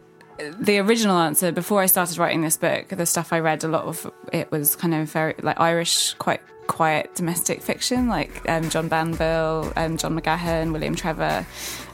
the 0.60 0.80
original 0.80 1.18
answer 1.18 1.52
before 1.52 1.82
I 1.82 1.86
started 1.86 2.18
writing 2.18 2.42
this 2.42 2.58
book 2.58 2.90
the 2.90 3.06
stuff 3.06 3.34
I 3.34 3.40
read 3.40 3.64
a 3.64 3.68
lot 3.68 3.86
of 3.86 4.12
it 4.32 4.52
was 4.52 4.76
kind 4.76 4.94
of 4.94 5.10
very 5.12 5.36
like 5.42 5.60
Irish 5.60 6.14
quite 6.16 6.42
quiet 6.68 7.16
domestic 7.16 7.62
fiction 7.62 8.08
like 8.10 8.48
um, 8.50 8.70
John 8.70 8.90
Banville 8.90 9.72
um, 9.76 9.98
John 9.98 10.20
McGahern 10.20 10.74
William 10.74 10.96
Trevor 10.96 11.46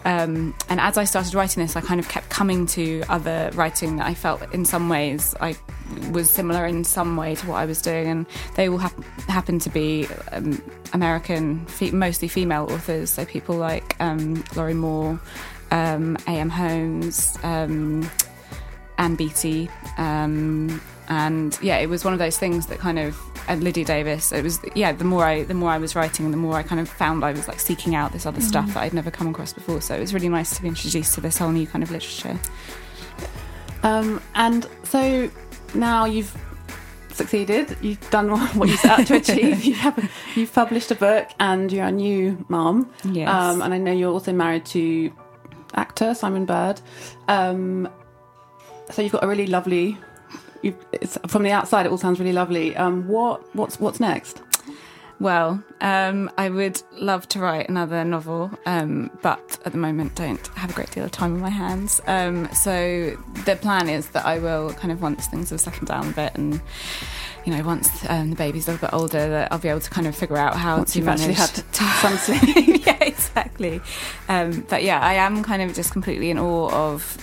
um, 0.05 0.53
and 0.67 0.79
as 0.79 0.97
I 0.97 1.05
started 1.05 1.33
writing 1.33 1.63
this, 1.63 1.75
I 1.75 1.81
kind 1.81 1.99
of 1.99 2.09
kept 2.09 2.29
coming 2.29 2.65
to 2.67 3.03
other 3.07 3.51
writing 3.53 3.97
that 3.97 4.07
I 4.07 4.13
felt 4.13 4.41
in 4.53 4.65
some 4.65 4.89
ways 4.89 5.33
I 5.39 5.55
was 6.11 6.29
similar 6.29 6.65
in 6.65 6.83
some 6.83 7.15
way 7.15 7.35
to 7.35 7.47
what 7.47 7.55
I 7.55 7.65
was 7.65 7.81
doing, 7.81 8.07
and 8.07 8.25
they 8.55 8.67
all 8.67 8.77
hap- 8.77 9.03
happen 9.27 9.59
to 9.59 9.69
be 9.69 10.07
um, 10.31 10.61
American, 10.91 11.65
fe- 11.67 11.91
mostly 11.91 12.27
female 12.27 12.67
authors. 12.69 13.11
So 13.11 13.25
people 13.25 13.55
like 13.55 13.95
um, 14.01 14.43
Lorrie 14.55 14.73
Moore, 14.73 15.19
um, 15.71 16.17
A.M. 16.27 16.49
Homes, 16.49 17.37
Ann 18.97 19.15
Beattie, 19.15 19.69
um, 19.97 20.81
and 21.09 21.57
yeah, 21.61 21.77
it 21.77 21.89
was 21.89 22.03
one 22.03 22.13
of 22.13 22.19
those 22.19 22.37
things 22.37 22.67
that 22.67 22.79
kind 22.79 22.99
of 22.99 23.19
and 23.47 23.63
Lydia 23.63 23.85
Davis. 23.85 24.31
It 24.31 24.43
was 24.43 24.59
yeah. 24.75 24.91
The 24.91 25.03
more 25.03 25.25
I 25.25 25.43
the 25.43 25.53
more 25.53 25.69
I 25.69 25.77
was 25.77 25.95
writing, 25.95 26.31
the 26.31 26.37
more 26.37 26.55
I 26.55 26.63
kind 26.63 26.79
of 26.79 26.87
found 26.87 27.23
I 27.25 27.31
was 27.31 27.47
like 27.47 27.59
seeking 27.59 27.95
out 27.95 28.11
this 28.11 28.25
other 28.25 28.41
stuff 28.41 28.67
that 28.73 28.83
I'd 28.83 28.93
never 28.93 29.11
come 29.11 29.27
across 29.27 29.53
before. 29.53 29.81
So 29.81 29.95
it 29.95 29.99
was 29.99 30.13
really 30.13 30.29
nice 30.29 30.55
to 30.55 30.61
be 30.61 30.67
introduced 30.67 31.15
to 31.15 31.21
this 31.21 31.37
whole 31.37 31.51
new 31.51 31.67
kind 31.67 31.83
of 31.83 31.91
literature. 31.91 32.39
Um, 33.83 34.21
and 34.35 34.67
so 34.83 35.29
now 35.73 36.05
you've 36.05 36.35
succeeded. 37.11 37.77
You've 37.81 38.09
done 38.09 38.29
what 38.57 38.69
you 38.69 38.77
set 38.77 38.99
out 38.99 39.07
to 39.07 39.15
achieve. 39.15 39.63
You 39.73 39.73
have, 39.75 40.11
you've 40.35 40.53
published 40.53 40.91
a 40.91 40.95
book, 40.95 41.29
and 41.39 41.71
you're 41.71 41.85
a 41.85 41.91
new 41.91 42.43
mum. 42.49 42.91
Yes. 43.03 43.29
Um, 43.29 43.61
and 43.61 43.73
I 43.73 43.77
know 43.77 43.91
you're 43.91 44.11
also 44.11 44.33
married 44.33 44.65
to 44.67 45.11
actor 45.75 46.13
Simon 46.13 46.45
Bird. 46.45 46.81
Um, 47.27 47.89
so 48.93 49.01
you've 49.01 49.11
got 49.11 49.23
a 49.23 49.27
really 49.27 49.47
lovely. 49.47 49.97
You've, 50.61 50.77
it's, 50.93 51.17
from 51.27 51.43
the 51.43 51.51
outside, 51.51 51.85
it 51.85 51.89
all 51.89 51.97
sounds 51.97 52.19
really 52.19 52.33
lovely. 52.33 52.75
Um, 52.75 53.07
what 53.07 53.53
what's 53.55 53.79
what's 53.79 53.99
next? 53.99 54.41
Well, 55.19 55.63
um, 55.79 56.29
I 56.37 56.49
would 56.49 56.81
love 56.93 57.29
to 57.29 57.39
write 57.39 57.69
another 57.69 58.03
novel, 58.03 58.51
um, 58.65 59.09
but 59.21 59.57
at 59.63 59.71
the 59.71 59.77
moment 59.77 60.15
don't 60.15 60.45
have 60.47 60.71
a 60.71 60.73
great 60.73 60.91
deal 60.91 61.05
of 61.05 61.11
time 61.11 61.33
on 61.33 61.39
my 61.39 61.49
hands. 61.49 62.01
Um, 62.07 62.49
so 62.53 63.15
the 63.45 63.55
plan 63.55 63.89
is 63.89 64.09
that 64.09 64.25
I 64.25 64.39
will 64.39 64.73
kind 64.73 64.91
of 64.91 65.01
once 65.01 65.27
things 65.27 65.49
have 65.51 65.61
settled 65.61 65.87
down 65.87 66.09
a 66.09 66.13
bit 66.13 66.35
and. 66.35 66.61
You 67.45 67.53
know, 67.53 67.61
once 67.63 67.89
um, 68.09 68.29
the 68.29 68.37
baby's 68.37 68.69
a 68.69 68.71
little 68.71 68.87
bit 68.87 68.93
older, 68.93 69.29
that 69.31 69.51
I'll 69.51 69.59
be 69.59 69.67
able 69.67 69.81
to 69.81 69.89
kind 69.89 70.07
of 70.07 70.15
figure 70.15 70.37
out 70.37 70.55
how 70.55 70.77
Once 70.77 70.93
to 70.93 71.01
manage 71.01 71.35
had 71.35 71.49
some 71.73 72.15
sleep. 72.15 72.85
yeah, 72.85 73.03
exactly. 73.03 73.81
Um, 74.29 74.65
but 74.69 74.81
yeah, 74.81 75.01
I 75.01 75.15
am 75.15 75.43
kind 75.43 75.61
of 75.61 75.75
just 75.75 75.91
completely 75.91 76.29
in 76.29 76.39
awe 76.39 76.69
of 76.71 77.17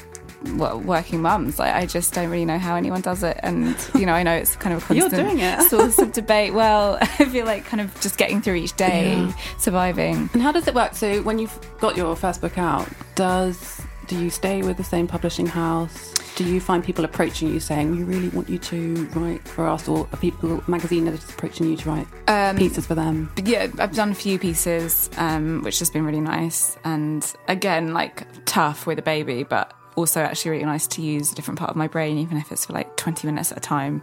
well, 0.57 0.81
working 0.81 1.20
mums. 1.22 1.59
Like, 1.59 1.74
I 1.74 1.87
just 1.87 2.12
don't 2.14 2.31
really 2.31 2.44
know 2.44 2.59
how 2.59 2.76
anyone 2.76 3.00
does 3.00 3.22
it, 3.22 3.38
and 3.42 3.76
you 3.94 4.07
know, 4.07 4.12
I 4.12 4.22
know 4.22 4.33
it's 4.35 4.57
kind 4.57 4.74
of 4.74 4.90
a 4.90 4.94
You're 4.94 5.09
constant 5.11 5.29
doing 5.29 5.40
it. 5.40 5.61
source 5.70 5.98
of 5.98 6.12
debate. 6.12 6.55
Well, 6.55 6.98
I 7.00 7.07
feel 7.26 7.44
like 7.46 7.64
kind 7.66 7.81
of 7.81 7.98
just 8.00 8.16
getting 8.18 8.40
through 8.42 8.55
each 8.55 8.74
day, 8.76 9.14
Yeah. 9.14 9.33
surviving. 9.59 10.31
And 10.33 10.42
how 10.42 10.53
does 10.53 10.66
it 10.66 10.74
work? 10.74 10.94
So 10.94 11.22
when 11.22 11.38
you've 11.38 11.59
got 11.81 11.96
your 11.96 12.14
first 12.16 12.40
book 12.40 12.59
out, 12.59 12.88
does 13.14 13.81
do 14.07 14.18
you 14.18 14.29
stay 14.31 14.62
with 14.62 14.76
the 14.76 14.83
same 14.85 15.07
publishing 15.07 15.46
house? 15.46 16.14
Do 16.35 16.44
you 16.44 16.59
find 16.61 16.83
people 16.83 17.05
approaching 17.05 17.48
you 17.53 17.61
saying 17.61 17.90
we 17.90 18.03
really 18.03 18.29
want 18.31 18.48
you 18.48 18.59
to 18.59 19.05
write 19.14 19.46
for 19.46 19.68
us, 19.68 19.87
or 19.88 20.09
are 20.12 20.16
people 20.16 20.62
magazine 20.66 21.07
editors 21.07 21.29
approaching 21.29 21.68
you 21.68 21.76
to 21.76 21.88
write 21.90 22.07
Um, 22.29 22.57
pieces 22.57 22.87
for 22.87 22.94
them? 22.94 23.31
yeah, 23.44 23.66
I've 23.79 23.94
done 23.94 24.11
a 24.11 24.14
few 24.14 24.38
pieces, 24.38 25.11
um, 25.18 25.62
which 25.62 25.79
has 25.81 25.90
been 25.90 26.05
really 26.05 26.20
nice, 26.20 26.76
and 26.83 27.24
again, 27.46 27.92
like 27.92 28.26
tough 28.46 28.87
with 28.87 28.98
a 28.98 29.03
baby, 29.03 29.42
but 29.44 29.74
also 30.01 30.21
actually 30.21 30.51
really 30.51 30.65
nice 30.65 30.87
to 30.89 31.03
use 31.03 31.31
a 31.33 31.35
different 31.35 31.59
part 31.59 31.71
of 31.71 31.77
my 31.77 31.87
brain, 31.87 32.19
even 32.19 32.37
if 32.37 32.51
it's 32.53 32.67
for 32.67 32.73
like 32.73 32.97
twenty 32.97 33.29
minutes 33.29 33.53
at 33.53 33.59
a 33.59 33.61
time. 33.61 34.03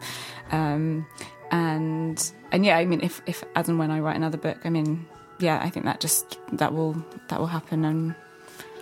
Um, 0.52 1.06
and 1.52 2.18
and 2.52 2.66
yeah, 2.66 2.78
I 2.78 2.86
mean, 2.86 3.02
if 3.02 3.22
if 3.26 3.44
as 3.56 3.68
and 3.70 3.78
when 3.78 3.92
I 3.92 4.00
write 4.00 4.16
another 4.16 4.38
book, 4.38 4.58
I 4.64 4.70
mean, 4.70 5.06
yeah, 5.40 5.60
I 5.62 5.70
think 5.70 5.86
that 5.86 6.00
just 6.00 6.40
that 6.54 6.74
will 6.74 6.96
that 7.28 7.40
will 7.40 7.52
happen, 7.52 7.84
and 7.86 8.16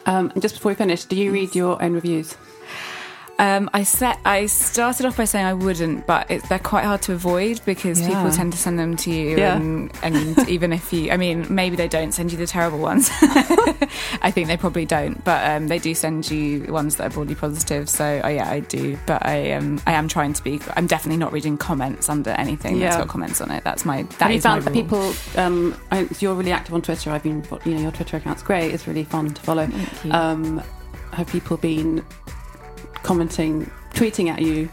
Um, 0.08 0.30
and 0.34 0.42
just 0.42 0.56
before 0.56 0.70
we 0.72 0.76
finish, 0.76 1.06
do 1.06 1.16
you 1.16 1.32
read 1.32 1.56
your 1.56 1.82
own 1.82 1.94
reviews? 1.94 2.38
Um, 3.38 3.70
I 3.74 3.84
set. 3.84 4.18
I 4.24 4.46
started 4.46 5.06
off 5.06 5.18
by 5.18 5.26
saying 5.26 5.46
I 5.46 5.54
wouldn't, 5.54 6.08
but 6.08 6.32
it, 6.32 6.42
they're 6.48 6.58
quite 6.58 6.86
hard 6.86 7.02
to 7.04 7.12
avoid 7.14 7.60
because 7.66 8.00
Yeah. 8.00 8.08
people 8.08 8.32
tend 8.32 8.54
to 8.54 8.58
send 8.58 8.80
them 8.80 8.96
to 8.98 9.12
you, 9.12 9.38
Yeah. 9.38 9.58
and, 9.58 9.92
and 10.04 10.48
even 10.50 10.72
if 10.72 10.94
you, 10.94 11.12
I 11.12 11.18
mean, 11.18 11.46
maybe 11.54 11.76
they 11.76 11.90
don't 11.90 12.14
send 12.14 12.32
you 12.32 12.38
the 12.38 12.48
terrible 12.48 12.80
ones. 12.80 13.10
I 14.22 14.32
think 14.32 14.48
they 14.48 14.56
probably 14.56 14.86
don't, 14.86 15.22
but 15.26 15.46
um, 15.50 15.68
they 15.68 15.80
do 15.80 15.94
send 15.94 16.32
you 16.32 16.64
ones 16.72 16.96
that 16.96 17.08
are 17.08 17.10
broadly 17.10 17.36
positive. 17.36 17.90
So 17.90 18.22
uh, 18.24 18.28
yeah, 18.30 18.50
I 18.50 18.62
do, 18.62 18.98
but 19.06 19.26
I 19.26 19.52
um, 19.52 19.82
I 19.86 19.92
am 19.94 20.08
trying 20.08 20.32
to 20.32 20.42
be. 20.44 20.62
I'm 20.78 20.88
definitely 20.88 21.18
not 21.18 21.34
reading 21.34 21.58
comments 21.58 22.08
under 22.08 22.30
anything 22.32 22.80
that's 22.80 22.96
Yeah. 22.96 23.02
got 23.02 23.10
comments 23.10 23.42
on 23.42 23.52
it. 23.52 23.66
That's 23.66 23.84
my. 23.84 24.04
That 24.04 24.14
Have 24.22 24.32
you 24.32 24.38
is 24.38 24.44
my 24.46 24.50
found 24.52 24.64
that 24.64 24.74
people? 24.74 25.14
Um, 25.36 25.76
I, 25.92 26.08
you're 26.20 26.36
really 26.36 26.54
active 26.54 26.74
on 26.74 26.82
Twitter. 26.82 27.12
I've 27.12 27.24
been, 27.24 27.44
you 27.66 27.74
know, 27.76 27.82
your 27.82 27.92
Twitter 27.92 28.16
account's 28.16 28.44
great. 28.44 28.74
It's 28.74 28.88
really 28.88 29.04
fun 29.04 29.34
to 29.34 29.42
follow. 29.42 29.68
Thank 29.68 30.06
you. 30.06 30.12
Um, 30.14 30.64
have 31.12 31.28
people 31.28 31.58
been 31.58 32.04
commenting, 33.06 33.70
tweeting 33.94 34.30
at 34.30 34.42
you 34.42 34.70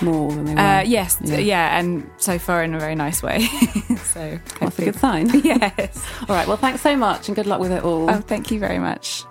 more 0.00 0.32
than 0.32 0.44
they 0.46 0.54
were? 0.54 0.60
uh, 0.60 0.80
yes, 0.82 1.18
Yeah. 1.22 1.38
yeah. 1.38 1.78
and 1.78 2.08
so 2.16 2.38
far 2.38 2.62
in 2.64 2.74
a 2.74 2.78
very 2.80 2.94
nice 2.94 3.22
way. 3.22 3.40
so 4.04 4.38
That's 4.60 4.78
a 4.78 4.84
good 4.86 4.96
sign. 4.96 5.28
Yes. 5.44 6.06
All 6.28 6.34
right. 6.36 6.46
Well, 6.48 6.56
thanks 6.56 6.80
so 6.80 6.96
much, 6.96 7.28
and 7.28 7.36
good 7.36 7.46
luck 7.46 7.60
with 7.60 7.72
it 7.72 7.82
all. 7.84 8.08
Oh, 8.10 8.20
thank 8.20 8.50
you 8.50 8.58
very 8.58 8.78
much. 8.78 9.24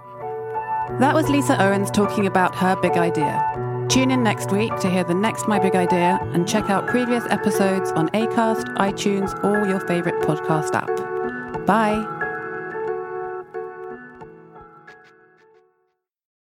That 0.99 1.13
was 1.15 1.29
Lisa 1.29 1.59
Owens 1.61 1.89
talking 1.89 2.27
about 2.27 2.53
her 2.55 2.75
big 2.75 2.91
idea. 2.93 3.41
Tune 3.89 4.11
in 4.11 4.23
next 4.23 4.51
week 4.51 4.75
to 4.79 4.89
hear 4.89 5.03
the 5.03 5.13
next 5.13 5.47
My 5.47 5.59
Big 5.59 5.75
Idea 5.75 6.19
and 6.33 6.47
check 6.47 6.69
out 6.69 6.87
previous 6.87 7.23
episodes 7.29 7.91
on 7.91 8.09
Acast, 8.09 8.65
iTunes, 8.77 9.31
or 9.43 9.67
your 9.67 9.79
favourite 9.87 10.21
podcast 10.23 10.73
app. 10.73 11.65
Bye. 11.65 12.19